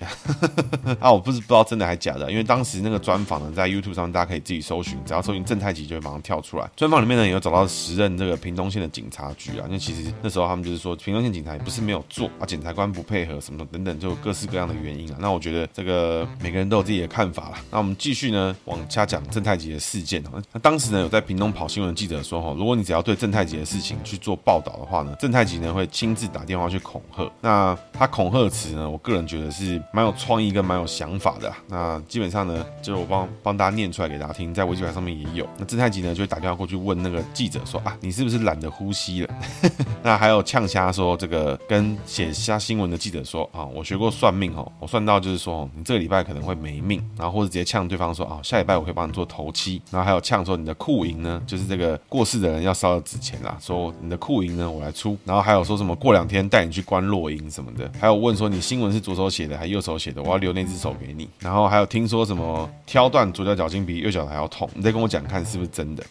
[0.98, 6.68] 啊，我不是不知道真的还假的，因为当时那个专访呢，在 YouTube 上大家可以自己搜寻，只要搜寻正太吉就会马上跳出来。
[6.76, 15.16] 专访里面呢，也有找到时任这个屏东县的警察局啊，因为其实那时候他们就是说，屏东县警察也不是没有做啊，检察官不配合什么等等，就各式各样的原因啊。
[15.20, 17.62] 那我觉得这个每个人都有自己的看法啦。
[17.70, 19.06] 那我们继续呢往下。
[19.12, 27.30] 讲正太吉的事件哦，那当时呢有在屏东跑新闻的记者说哈，如果你只要对正太吉的事情去做报道的话呢，正太吉呢会亲自打电话去恐吓。
[27.42, 31.52] 那他恐吓词呢，我个人觉得是蛮有创意跟蛮有想法的。
[31.68, 35.46] 那基本上呢，就我帮帮大家念出来给大家听，在维基百科上面也有。
[35.58, 39.34] 那正太吉呢就会打电话过去问那个记者说啊，你是不是懒得呼吸了？
[40.02, 49.12] 那还有呛虾说这个跟写虾新闻的记者说啊，我学过算命哦，我算到就是说你这个礼拜可能会没命，然后或者直接呛对方说啊，下礼拜我会帮你。
[49.12, 66.02] 做头七，然后还有呛说你的库银呢，就是这个过世的人要烧的纸钱啦，说你的库银呢我来出，然后还有说什么过两天带你去观落阴什么的，还有问说你新闻是左手写的还是右手写的，我要留那只手给你，然后还有听说什么挑断左脚脚筋比右脚还要痛，你再跟我讲看是不是真的。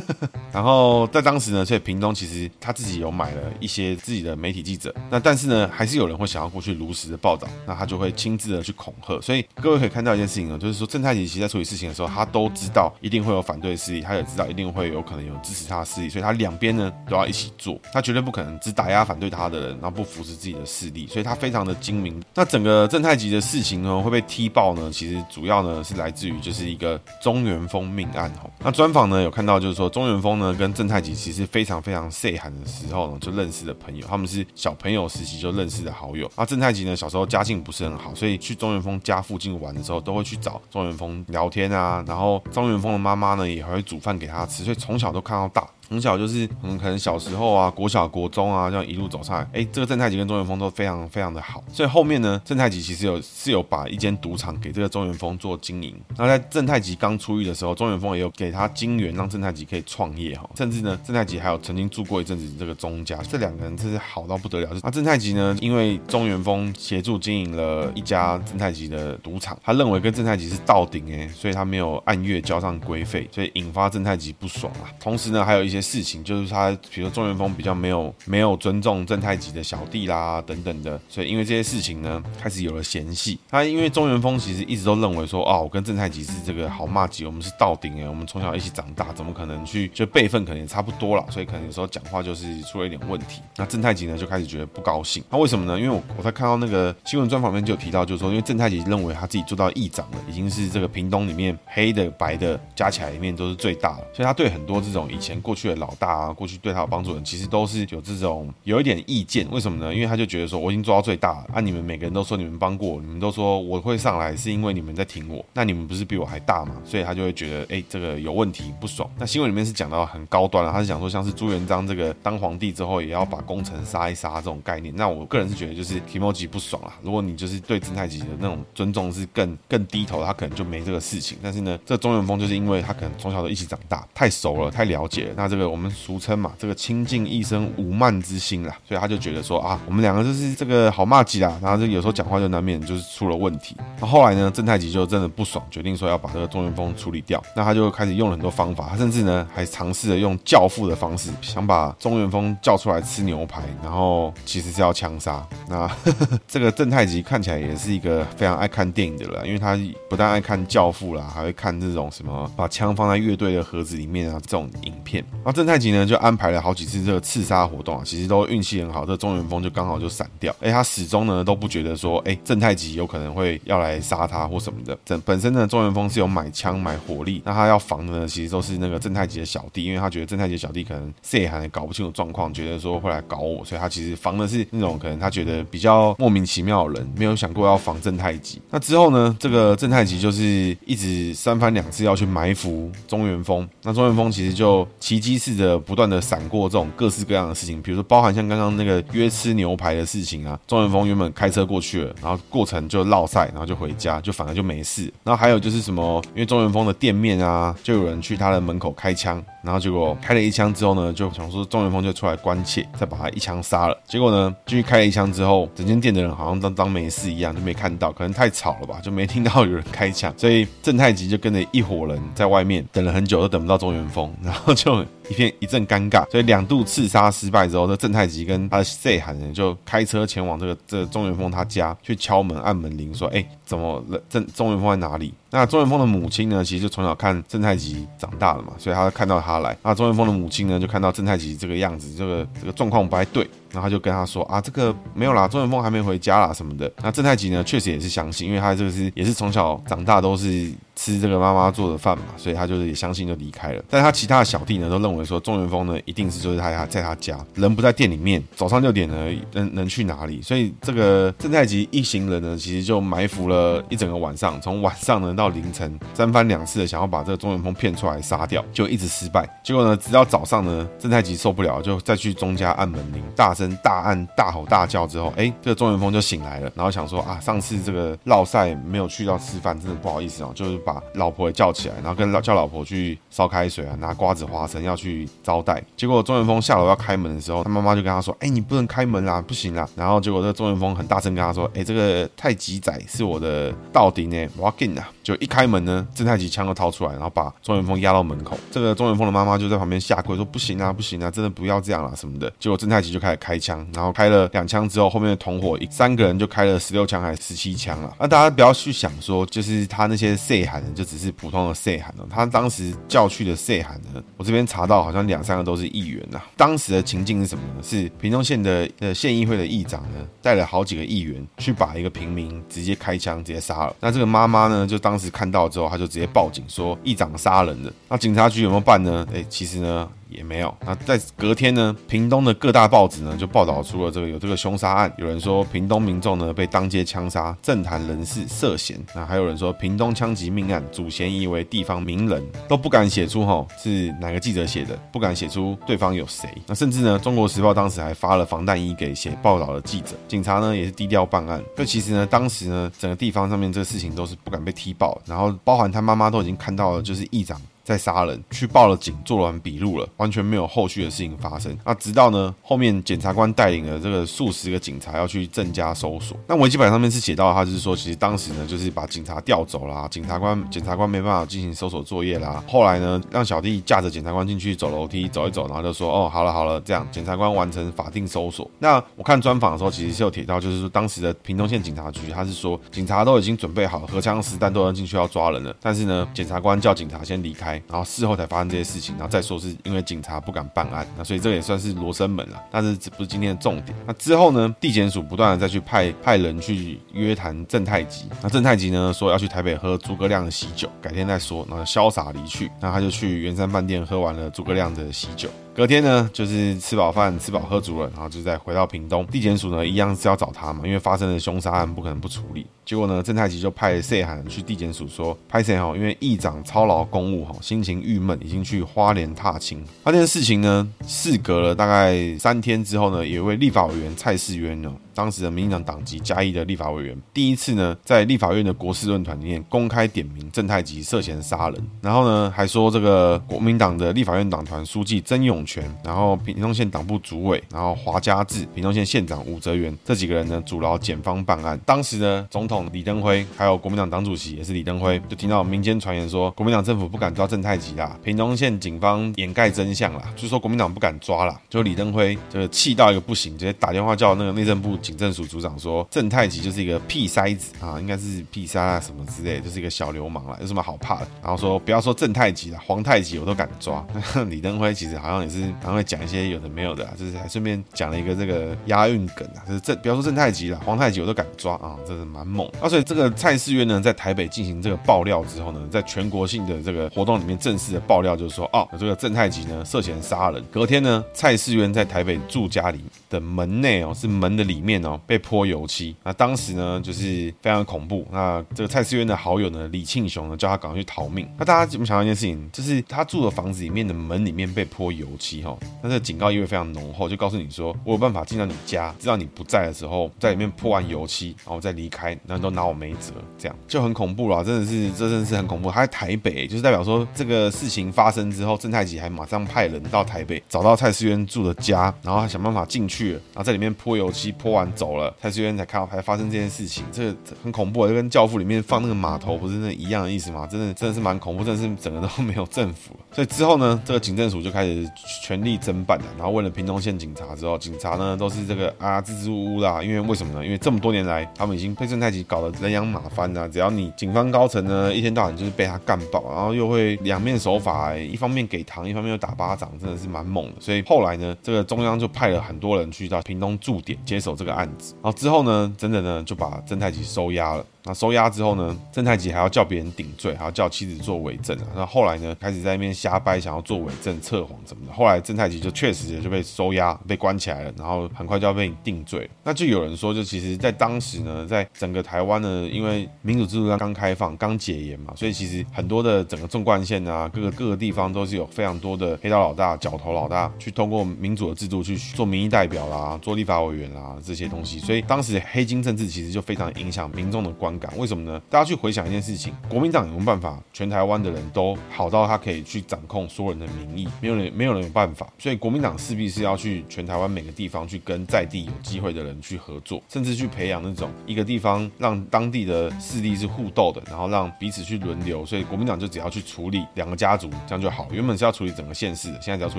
[0.50, 9.20] 然后在当时呢，所以屏东其实他自己有买了一些自己的媒体记者，那但是呢，还是有人会想要过去如实的报道，那他就会亲自的去恐吓。
[9.20, 22.18] 所以各位可以看到一件事情呢，就是说正太吉其在处理事情的时候，他都知道一定会有反对势力，他也知道一定会有可能有支持他的势力，所以他两边呢都要一起做，他绝对不可能只打压反对他的人，然后不扶持自己的势力，所以他非常的精明。
[22.34, 28.48] 那整个正太吉的事情呢会被踢爆呢，其实主要呢是来自于就是一个中原风命案哈。
[28.60, 29.58] 那专访呢有看到。
[29.58, 36.30] 就是说，中原风呢跟正太吉其实非常非常细汉的时候呢就认识的朋友，他们是小朋友时期就认识的好友。
[36.36, 42.04] 那正太吉呢小时候家境不是很好，所以去中原风家附近玩的时候，都会去找中原风聊天啊。
[42.06, 45.66] 然后张元峰的妈妈呢也还会煮饭给他吃，所以从小都看到大。
[45.88, 55.98] 从小就是，嗯，可能小时候啊，国小、国中啊，这样一路走上来，哎，这个正太吉跟中元峰都非常非常的好，所以后面呢，正太吉其实有是有把一间赌场给这个中元峰做经营。
[56.18, 64.68] 那在正太吉刚出狱的时候，中元峰也有给他金援，让正太吉可以创业哈，甚至呢，正太吉还有曾经住过一阵子这个中家，这两个人真是好到不得了。
[64.82, 74.92] 那正太吉呢，因为中元峰协助经营了一家正太吉的赌场，他认为跟正太吉是到顶哎，所以他没有按月交上规费，所以引发正太吉不爽啊。
[75.00, 75.77] 同时呢，还有一些。
[75.80, 83.38] 些事情，就是他比如说中元峰比较没有没有尊重正太吉的小弟啦等等的，所以因为这些事情呢，开始有了嫌隙。
[83.48, 93.40] 他因为中元峰其实一直都认为说，哦，我跟正太吉是这个好麻吉，我们是道顶哎，我们从小一起长大，怎么可能去就辈分可能也差不多了，所以可能有时候讲话就是出了一点问题。
[93.56, 95.22] 那正太吉呢就开始觉得不高兴。
[95.30, 95.78] 那为什么呢？
[95.78, 109.46] 因为我我在看到那个新闻专访面就有提到，就是说因为正太吉认为他自己做到议长了，已经是这个屏东里面黑的白的加起来里面都是最大了，所以他对很多这种以前过去的老大啊，过去对他有帮助的人，其实都是有这种有一点意见。
[109.50, 109.94] 为什么呢？
[109.94, 116.72] 因为他就觉得说我已经做到最大了，啊，你们每个人都说你们帮过我，你们都说我会上来是因为你们在挺我，那你们不是比我还大吗？
[116.84, 119.08] 所以他就会觉得哎、这个有问题，不爽。
[119.18, 124.94] 那新闻里面是讲到很高端了，他是讲说像是朱元璋这个当皇帝之后也要把功臣杀一杀这种概念。
[124.96, 126.96] 那我个人是觉得就是 kimoji 不爽啊。
[127.02, 131.36] 如果你就是对正太极的那种尊重是更更低头，他可能就没这个事情。
[131.42, 135.34] 但是呢，这中元峰就是因为他可能从小都一起长大，太熟了，太了解了。
[135.36, 141.58] 那这个我们俗称嘛，这个亲近一生无慢之心啦，所以他就觉得说啊，我们两个就是这个好麻吉啦。
[141.60, 143.76] 然后就有时候讲话就难免就是出了问题。
[144.00, 147.42] 那后来呢，正太吉就真的不爽，决定说要把这个中元峰处理掉。
[147.56, 155.46] 那他就开始用了很多方法，他甚至呢还尝试着用教父的方式，想把中元峰叫出来吃牛排，然后其实是要枪杀。
[155.68, 165.24] 那呵呵这个正太吉看起来也是一个非常爱看电影的人，因为他不但爱看教父啦，还会看这种什么把枪放在乐队的盒子里面啊这种影片。
[165.48, 170.54] 那正太吉呢就安排了好几次这个刺杀活动啊，其实都运气很好，这中元峰就刚好就闪掉。
[170.60, 174.94] 哎，他始终呢都不觉得说，哎，正太吉有可能会要来杀他或什么的。
[175.06, 188.60] 本本身呢，中元峰是有买枪买火力，那他要防的呢，其实都是那个正太吉的小弟，因为他觉得正太吉小弟可能谁还搞不清楚状况，觉得说会来搞我，所以他其实防的是那种可能他觉得比较莫名其妙的人，没有想过要防正太吉。
[188.68, 205.12] 那之后呢，这个正太吉就是一直三番两次要去埋伏中元峰，那中元峰其实就奇迹机似的不断的闪过这种各式各样的事情，比如说包含像刚刚那个约吃牛排的事情啊，中元峰原本开车过去了，然后过程就落赛，然后就回家，就反而就没事。
[205.22, 213.96] 然后还有就是什么，因为中元峰的店面啊，就有人去他的门口开枪，然后结果开了一枪之后呢，就想说中元峰就出来关切，再把他一枪杀了。
[214.06, 225.04] 结果呢，继续开了一枪之后，整间店的人好像当当没事一样，就没看到，可能太吵了吧，就没听到有人开枪，所以正太吉就跟着一伙人在外面等了很久，都等不到中元峰，然后就。
[225.28, 234.18] 一片一阵尴尬，所以两度刺杀失败之后，这正太极跟他的细汉人就开车前往这个这个中元丰他家去敲门按门铃，说：“哎，怎么了？
[234.30, 250.72] 郑中元峰在哪里？”那中元峰的母亲呢，其实就从小看郑太极长大了嘛，所以他看到他来，那中元峰的母亲呢，就看到郑太极这个样子，这个这个状况不太对，然后他就跟他说：“啊，这个没有啦，中元峰还没回家啦什么的。”那郑太极呢，确实也是相信，因为他这个是也是从小长大都是。
[251.00, 253.84] 吃这个妈妈做的饭嘛，所以他就是也相信就离开了。
[253.88, 260.42] 但他其他的小弟呢，都认为说中元峰呢一定是就是他他在他家，人不在店里面，早上六点呢能能去哪里？
[260.42, 269.48] 所以这个郑太极一行人呢，其实就埋伏了 呃一整个晚上，从晚上呢到凌晨，三番两次的想要把这个中元峰骗出来杀掉，就一直失败。
[269.64, 285.82] 结果呢，直到早上呢，正太极受不了，就再去钟家按门铃，大声大按大吼大叫之后，哎，这个中元峰就醒来了，然后想说啊，上次这个绕赛没有去到吃饭，真的不好意思哦，就是把老婆也叫起来，然后跟老叫老婆去烧开水啊，拿瓜子花生要去招待。
[285.96, 298.58] 结果中元峰下楼要开门的时候，他妈妈就跟他说：“哎，你不能开门啦，不行啦。”然后结果这个中元峰很大声跟他说：“哎，这个太极仔是我的呃到底呢不要紧呐就一开门呢，正太吉枪就掏出来，然后把钟元峰压到门口。
[298.70, 308.16] 这个钟元峰的妈妈就在旁边下跪说：“不行啊，不行啊，真的不要这样了什么的。”结果正太吉就开始开枪，然后开了两枪之后，后面的同伙三个人就开了十六枪还是十七枪了。
[308.18, 316.40] 那大家不要去想说，就是他那些细汉人就只是普通的细汉哦，他当时叫去的细汉呢，我这边查到好像两三个都是议员呐。
[316.56, 317.82] 当时的情境是什么呢？
[317.82, 323.94] 是屏东县的呃县议会的议长呢，带了好几个议员去把一个平民直接开枪直接杀了。
[324.00, 327.92] 那这个妈妈呢，就当时看到之后，他就直接报警说议长杀人了。
[328.08, 329.26] 那警察局有没有办呢？
[329.34, 330.08] 哎，其实呢。
[330.28, 330.74] 也没有。
[330.84, 335.12] 那在隔天呢，屏东的各大报纸呢就报道出了这个有这个凶杀案。
[335.18, 338.98] 有人说屏东民众呢被当街枪杀，政坛人士涉嫌。
[339.14, 346.48] 那还有人说屏东枪击命案主嫌疑为地方名人，都不敢写出吼是哪个记者写的，不敢写出对方有谁。
[346.66, 350.16] 那甚至呢，中国时报当时还发了防弹衣给写报道的记者。
[350.26, 351.62] 警察呢也是低调办案。
[351.76, 355.18] 就其实呢，当时呢整个地方上面这个事情都是不敢被踢爆。
[355.26, 357.60] 然后包含他妈妈都已经看到了，就是议长。
[357.88, 361.74] 在杀人，去报了警，做完笔录了，完全没有后续的事情发生。
[361.86, 366.36] 那直到呢后面检察官带领了这个数十个警察要去郑家搜索。
[366.46, 372.62] 那维基百科上面是写到，他就是说，其实当时呢就是把警察调走了，检察官检察官没办法进行搜索作业啦。
[372.68, 378.70] 后来呢让小弟架着检察官进去走楼梯走一走，然后就说哦好了好了，这样检察官完成法定搜索。
[378.78, 392.62] 那我看专访的时候，其实是有提到，就是说当时的屏东县警察局，他是说警察都已经准备好荷枪实弹，都要进去要抓人了，但是呢检察官叫警察先离开，然后事后才发生这些事情，然后再说是因为警察不敢办案，那所以这也算是罗生门了。
[392.70, 393.96] 但是这不是今天的重点。
[394.06, 402.70] 那之后呢，地检署不断的再去派派人去约谈郑太极，那郑太极呢说要去台北喝诸葛亮的喜酒，改天再说，然后潇洒离去。
[402.80, 405.48] 那他就去圆山饭店喝完了诸葛亮的喜酒。
[405.78, 409.24] 隔天呢，就是吃饱饭、吃饱喝足了，然后就再回到屏东。
[409.28, 412.66] 地检署呢，一样是要找他嘛，因为发生了凶杀案，不可能不处理。
[412.84, 419.80] 结果呢，郑太吉就派谢涵去地检署说，派谢涵，因为议长操劳公务哈，心情郁闷，已经去花莲踏青。
[420.02, 424.92] 那这件事情呢，事隔了大概三天之后呢，有一位立法委员蔡世渊呢。
[425.18, 441.76] 当时的民进党党籍嘉义的立法委员，第一次呢在立法院的国事论坛里面公开点名郑太吉涉嫌杀人，然后呢还说这个国民党的立法院党团书记曾永权，然后屏东县党部主委，然后华家智，屏东县县长武泽元这几个人呢阻挠检方办案。
[441.84, 454.96] 当时呢总统李登辉还有国民党党主席也是李登辉，就听到民间传言说国民党政府不敢抓郑太吉啦，屏东县警方掩盖真相啦，就说国民党不敢抓啦，就李登辉就气到一个不行，直接打电话叫那个内政部。
[455.08, 464.06] 警政署组长说：“郑太极就是一个屁塞子啊，应该是屁塞啊什么之类，就是一个小流氓了，有什么好怕的？”然后说：“不要说郑太极了，皇太极我都敢抓。”
[464.50, 472.70] 李登辉其实好像也是，还会讲一些有的没有的，就是还顺便讲了一个这个押韵梗啊，就是郑，不要说郑太极了，皇太极我都敢抓啊，真是蛮猛。
[472.82, 480.62] 那所以这个蔡世渊呢，在台北进行这个爆料之后呢，在全国性的这个活动里面正式的爆料，就是说哦，这个郑太极呢涉嫌杀人。
[480.70, 483.00] 隔天呢，蔡世渊在台北住家里
[483.30, 488.26] 的门内哦，是门的里面面哦，被泼油漆，那当时呢就是非常恐怖。
[488.32, 491.46] 那这个蔡思渊的好友呢李庆雄呢叫他赶快去逃命。
[491.58, 505.90] 那大家怎么想到一件事情，就是他住的房子里面的门里面被泼油漆哈，那这警告意味非常浓厚，就告诉你说我有办法进到你家，知道你不在的时候，在里面泼完油漆，然后再离开，然后都拿我没辙，这样就很恐怖了，真的是这真的是很恐怖。
[505.90, 515.78] 他在台北，就是代表说这个事情发生之后，郑太吉还马上派人到台北找到蔡思渊住的家，然后他想办法进去，然后在里面泼油漆，泼完走了，蔡世渊。
[515.78, 520.66] 才看到还发生这件事情，这个很恐怖啊，就跟教父里面放那个码头不是那一样的意思吗？
[520.66, 523.20] 真的真的是蛮恐怖，真的是整个都没有政府了。
[523.30, 525.08] 所以之后呢，这个警政署就开始
[525.44, 526.24] 全力侦办了。
[526.36, 530.02] 然后问了屏东县警察之后，警察呢都是这个啊支支吾吾啦。
[530.02, 530.64] 因为为什么呢？
[530.64, 533.68] 因为这么多年来，他们已经被郑太吉搞得人仰马翻啊。
[533.68, 540.72] 只要你警方高层呢一天到晚就是被他干爆，然后又会两面手法，一方面给糖，一方面又打巴掌，真的是蛮猛的。
[540.80, 545.14] 所以后来呢，这个中央就派了很多人去到屏东驻点接手这个案子。
[545.22, 545.94] 然后之后呢。
[545.98, 547.84] 真的呢，就把郑太吉收押了。
[548.04, 551.86] 那收押之后呢，郑太吉还要叫别人顶罪，还要叫妻子做伪证啊。
[551.94, 555.12] 那后来呢，开始在那边瞎掰，想要做伪证、测谎什么的。
[555.12, 559.50] 后来郑太吉就确实也就被收押、被关起来了，然后很快就要被定罪。
[559.64, 574.98] 那就有人说，就其实，在当时呢，在整个台湾呢，因为民主制度刚刚开放、刚解严嘛，所以其实很多的整个纵贯线啊，各个各个地方都是有非常多的黑道老大、角头老大，去通过民主的制度去做民意代表啦、做立法委员啦这些东西。
[574.98, 578.12] 所以当时黑金政治其实就非常影响民众的观感。
[578.16, 578.60] 为什么呢？
[578.68, 584.28] 大家去回想一件事情，国民党有没有办法，全台湾的人都好到他可以去掌控所有人的民意？
[584.40, 585.46] 没有人，没有人有办法。
[585.58, 595.64] 所以国民党势必是要去全台湾每个地方去跟在地有机会的人去合作，甚至去培养那种一个地方让当地的势力是互斗的，然后让彼此去轮流。
[595.64, 598.26] 所以国民党就只要去处理两个家族，这样就好。
[598.32, 599.98] 原本是要处理整个县市的，现在只要处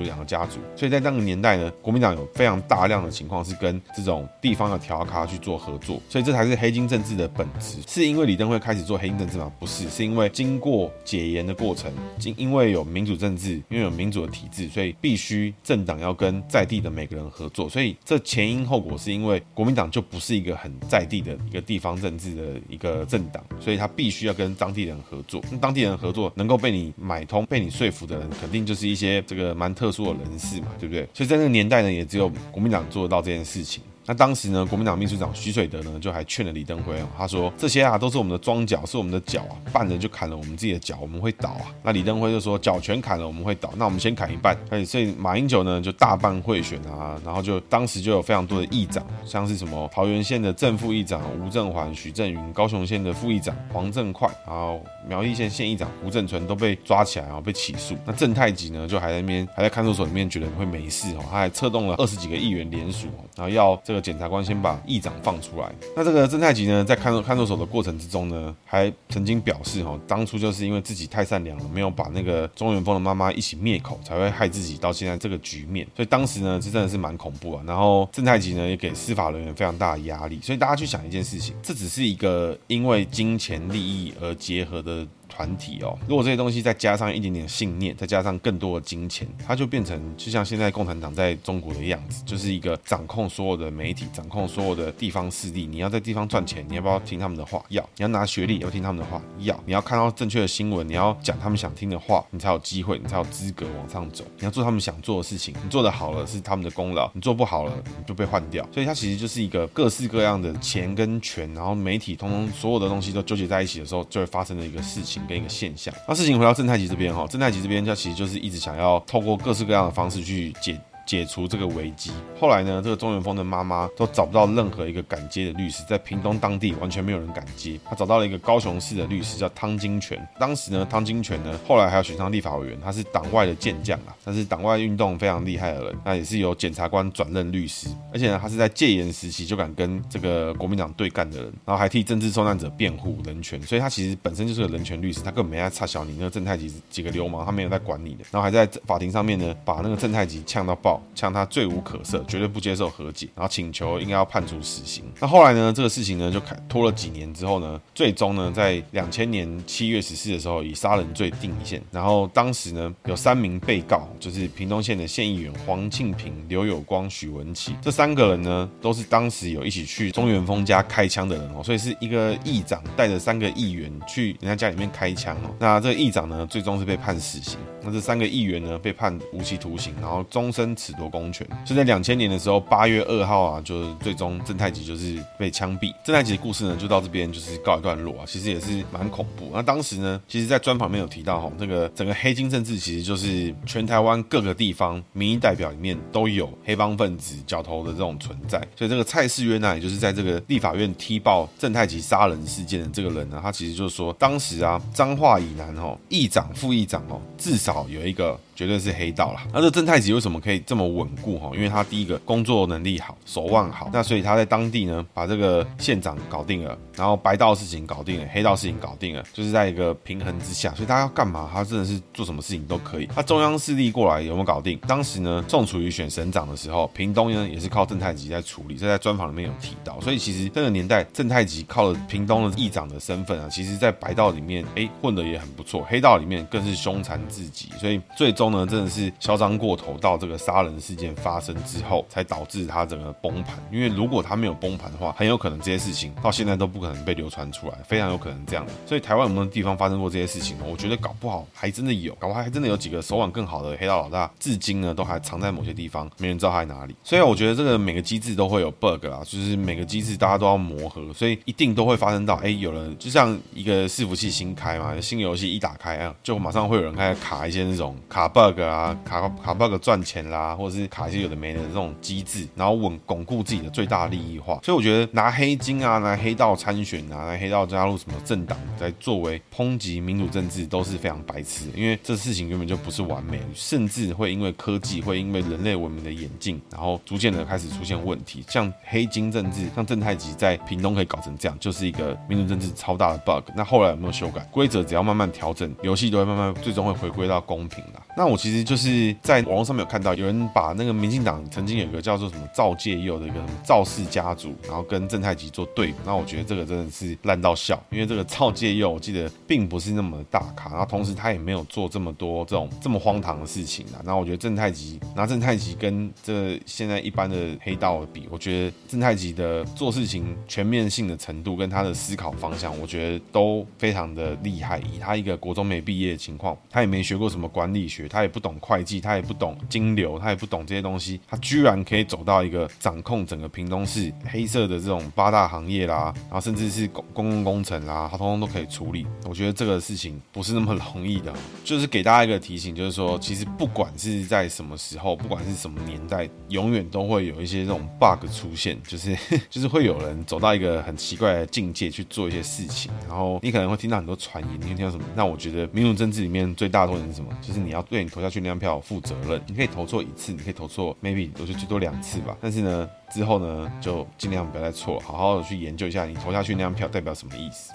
[0.00, 0.58] 理两个家族。
[0.76, 6.02] 所以在那个年代呢，国民党有非常大量的情况是跟这种地地方的调咖去做合作。
[6.08, 9.50] 所以这才是黑金政治的本质，是因为李登辉开始做黑金政治吗？
[9.60, 17.68] 不是，是因为经过解严的过程，经因为有民主政治，因为有民主的体制，所以必须政党要跟在地的每个人合作。
[17.68, 25.40] 所以这前因后果是因为国民党就不是一个很在地的一个地方政治的一个政党，所以他必须要跟当地人合作。
[25.52, 31.08] 那当地人合作能够被你买通、被你说服的人，肯定就是一些这个蛮特殊的人士嘛，对不对？
[31.14, 33.84] 所以在那个年代呢，也只有国民党做得到这件事情。
[34.10, 41.70] 那当时呢，国民党秘书长徐水德呢，就还劝了李登辉哦，他说这些啊都是我们的桩脚，是我们的脚啊，半人就砍了我们自己的脚，我们会倒啊。
[41.84, 44.58] 那李登辉就说脚全砍了，我们会倒，那我们先砍一半。
[44.84, 57.94] 所以马英九呢就大办贿选啊，然后就当时就有非常多的议长，像是什么桃园县的正副议长吴正环、许正云，高雄县的副议长黄正快，然后苗栗县县议长吴正纯都被抓起来，啊被起诉。
[58.04, 63.06] 那郑太吉呢就还在那边还在看守所里面，觉得会没事哦，他还策动了二十几个议员联署，
[63.36, 65.70] 然后要这个检察官先把议长放出来。
[65.96, 75.86] 那这个郑太吉呢，在看守看守所的过程之中呢，还曾经表示哈，当初就是因为自己太善良了，没有把那个中元丰的妈妈一起灭口，才会害自己到现在这个局面。
[75.94, 77.62] 所以当时呢，这真的是蛮恐怖啊。
[77.66, 80.40] 然后郑太吉呢，也给司法人员非常大的压力。
[80.42, 85.06] 所以大家去想一件事情，这只是一个因为金钱利益而结合的。
[85.30, 95.66] 团体哦，如果这些东西再加上一点点信念，再加上更多的金钱，它就变成就像现在共产党在中国的样子，就是一个掌控所有的媒体，掌控所有的地方势力。
[95.66, 97.64] 你要在地方赚钱，你要不要听他们的话？
[97.68, 97.82] 要。
[97.96, 99.22] 你要拿学历，要听他们的话？
[99.38, 99.58] 要。
[99.64, 104.24] 你要看到正确的新闻，你要讲他们想听的话，你才有机会，你才有资格往上走。
[104.38, 108.66] 你要做他们想做的事情，你做得好了是他们的功劳，你做不好了你就被换掉。
[108.72, 115.92] 所以它其实就是一个各式各样的钱跟权，然后媒体通通所有的东西都纠结在一起的时候，就会发生的一个事情跟一个现象。
[116.06, 120.80] 那事情回到正太极这边哈，正太极这边他其实就是一直想要透过各式各样的方式去解。
[121.10, 122.12] 解除这个危机。
[122.38, 127.80] 后来呢，这个钟元丰的妈妈都找不到任何一个敢接的律师，在屏东当地完全没有人敢接。
[127.84, 130.16] 他找到了一个高雄市的律师，叫汤金泉。
[130.38, 135.98] 当时呢，汤金泉呢，后来还有选上立法委员，他是党外的健将啊，他是党外运动非常厉害的人。
[136.04, 148.24] 那也是由检察官转任律师，而且呢，他是在戒严时期就敢跟这个国民党对干的人，然后还替政治受难者辩护人权，所以他其实本身就是个人权律师，他根本没在插小你那个正太吉几个流氓，他没有在管你的。
[148.30, 150.99] 然后还在法庭上面呢，把那个正太吉呛到爆。
[151.14, 155.04] 呛他罪无可赦，绝对不接受和解，然后请求应该要判处死刑。
[155.18, 161.80] 那后来呢，这个事情呢就开拖了几年之后呢，最终呢在两千年七月十四的时候以杀人罪定谳。
[161.90, 175.54] 然后当时呢有三名被告，就是屏东县的县议员黄庆平、刘有光、许文琪，这三个人呢都是当时有一起去中元丰家开枪的人哦，所以是一个议长带着三个议员去人家家里面开枪哦。
[175.58, 181.46] 那这个议长呢最终是被判死刑，那这三个议员呢被判无期徒刑，然后终身褫夺公权。
[181.64, 185.94] 就在两千年的时候，八月二号啊，就是最终郑太吉就是被枪毙。
[186.04, 188.24] 郑太吉的故事呢，就到这边就是告一段落啊。
[188.26, 189.50] 其实也是蛮恐怖。
[189.52, 198.58] 那当时呢，其实，在专访里面有提到哈，这个整个黑金政治其实就是全台湾各个地方民意代表里面都有黑帮分子角头的这种存在。
[198.76, 208.38] 所以这个蔡世渊呢，也就是在这个立法院踢爆郑太吉杀人事件的这个人呢，他其实就是说，当时啊，彰化以南哦，议长、副议长哦，至好有一个。
[208.54, 209.46] 绝对是黑道啦。
[209.52, 211.50] 那这郑太吉为什么可以这么稳固哈？
[211.54, 223.06] 因为他第一个工作能力好，手腕好，那所以他在当地呢，把这个县长搞定了，然后白道事情搞定了，黑道事情搞定了，就是在一个平衡之下，所以他要干嘛，他真的是做什么事情都可以。
[223.06, 224.78] 他中央势力过来有没有搞定？
[224.86, 229.98] 当时呢，宋楚瑜选省长的时候，屏东呢也是靠郑太吉在处理，这在专访里面有提到。
[230.02, 238.49] 所以其实这个年代，郑太吉靠了屏东的议长的身份啊，其实在白道里面哎混得也很不错，黑道里面更是凶残至极，所以最终。
[238.50, 243.56] 呢，真的是嚣张过头，到这个杀人事件发生之后，才导致他整个崩盘。
[243.72, 248.66] 因为如果他没有崩盘的话，很有可能这些事情到现在都不可能被流传出来，非常有可能这样。
[248.86, 250.64] 所以台湾有没有地方发生过这些事情呢？
[250.68, 256.94] 我觉得搞不好还真的有，搞不好还真的有几个手腕更好的黑道老大，至今呢都还藏在某些地方，没人知道他在哪里。
[257.02, 268.60] 所以我觉得这个每个机制都会有 bug 啊，就是每个机制大家都要磨合，所以一定都会发生到，哎，有人就像一个伺服器新开嘛，新游戏一打开啊，就马上会有人开始卡一些那种卡 bug。
[268.60, 274.60] 啊，卡卡 bug 赚钱啦，或者是卡一些有的没的这种机制，然后稳巩固自己的最大利益化。
[274.62, 288.44] 所以我觉得拿黑金啊，拿黑道参选啊，拿黑道加入什么政党来作为抨击民主政治都是非常白痴的，因为这事情根本就不是完美，甚至会因为科技，会因为人类文明的演进，然后逐渐的开始出现问题。
[288.48, 293.48] 像黑金政治，像正太极在屏东可以搞成这样，就是一个民主政治超大的 bug。
[293.54, 294.80] 那后来有没有修改规则？
[294.90, 298.00] 只要慢慢调整，游戏都会慢慢最终会回归到公平的。
[298.16, 305.94] 那我其实就是在网络上面有看到，有人把那个民进党曾经有一个叫做什么赵介佑的一个什么赵氏家族，然后跟郑太吉做对比。
[306.04, 314.02] 那我觉得这个真的是烂到笑，因为这个赵介佑我记得并不是那么大咖，然后同时他也没有做这么多这种这么荒唐的事情啊。
[314.04, 324.78] 那我觉得郑太吉拿郑太吉跟这现在一般的黑道比，我觉得郑太吉的做事情全面性的程度跟他的思考方向，我觉得都非常的厉害。
[324.80, 339.06] 以他一个国中没毕业的情况，他也没学过什么管理学，他也不懂会计，他也不懂金流，他也不懂这些东西，他居然可以走到一个掌控整个屏东市黑色的这种八大行业啦，然后甚至是公公共工程啦，他通通都可以处理。
[339.24, 341.32] 我觉得这个事情不是那么容易的，
[341.64, 349.16] 就是给大家一个提醒，就是说，其实不管是在什么时候，不管是什么年代，永远都会有一些这种 bug 出现，就是
[349.48, 355.04] 就是会有人走到一个很奇怪的境界去做一些事情，然后你可能会听到很多传言，你会听到什么？
[355.14, 357.30] 那我觉得民主政治里面最大的问题是什么？
[357.40, 359.42] 就是你要对你投下去那张票负责任。
[359.48, 367.72] 你可以投错一次，你可以投错 maybe 我是最多两次吧，但是呢，之后呢就尽量不要再错，好好的去研究一下你投下去那张票代表什么意思。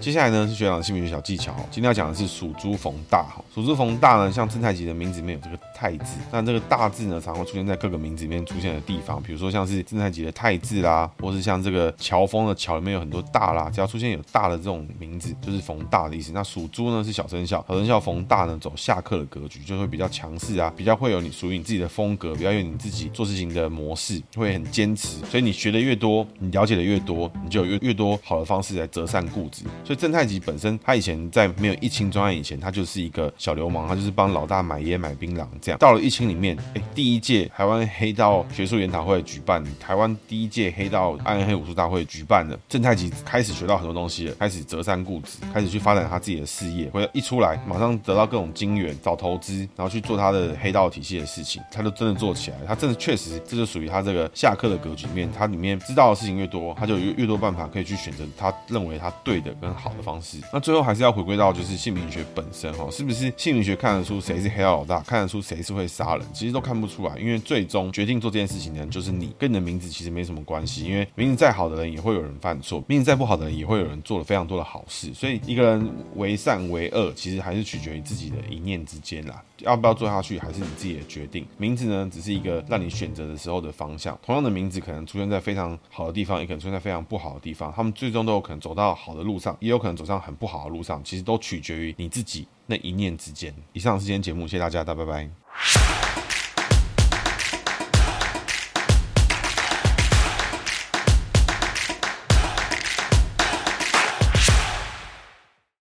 [0.00, 16.32] 接下来呢是学长的姓名学小技巧，今天要讲的是属猪逢大哈，属猪逢大呢，像正太吉的名字里面有这个太字，那这个大字呢，常会出现在各个名字里面出现的地方，比如说像是正太吉的太字啦，或是像这个乔峰的乔里面有很多大啦，只要出现有大的这种名字，就是逢大的意思。
[16.34, 25.16] 那属猪呢是小生肖，小生肖逢大呢走下克的格局，就会比较强势啊，比较会有你属于你自己的风格，比较有你自己做事情的模式，会很坚持。
[25.30, 29.64] 所以你学的越多，你了解的越多，你就有越越多好的方式来折善固执。
[29.82, 35.46] 所以正太吉本身，他以前在没有疫情专案以前，他就是一个小流氓，他就是帮老大买烟买槟榔。
[35.76, 46.88] 到了疫情里面，哎，第一届台湾黑道学术研讨会举办，台湾第一届黑道暗黑武术大会举办了，正太极开始学到很多东西了，开始择善固执，开始去发展他自己的事业。
[46.90, 52.56] 回来一出来，马上得到各种金源，找投资，然后去做他的黑道体系的事情，他就真的做起来。
[52.66, 60.38] 他真的确实，这就属于他这个下课的格局里面，他里面知道的事情越多，他就越越多办法可以去选择他认为他对的跟好的方式。
[60.52, 81.46] 那最后还是要回归到就是姓名学本身哈，是不是姓名学看得出谁是黑道老大，看得出谁是会杀人，其实都看不出来，因为最终决定做这件事情的人就是你，跟你的名字其实没什么关系，因为名字再好的人也会有人犯错，名字再不好的人也会有人做了非常多的好事，所以一个人为善为恶，其实还是取决于自己的一念之间啦，要不要做下去还是你自己的决定。
[81.56, 91.00] 名字呢，只是一个让你选择的时候的方向，同样的名字可能出现在非常好的地方，也可能出现在非常不好的地方，他们最终都有可能走到好的路上，也有可能走上很不好的路上。
[91.04, 93.52] 其实都取决于你自己那一念之间。
[93.72, 95.39] 以上是今天节目，谢谢大家，大家拜拜。
[95.52, 96.09] you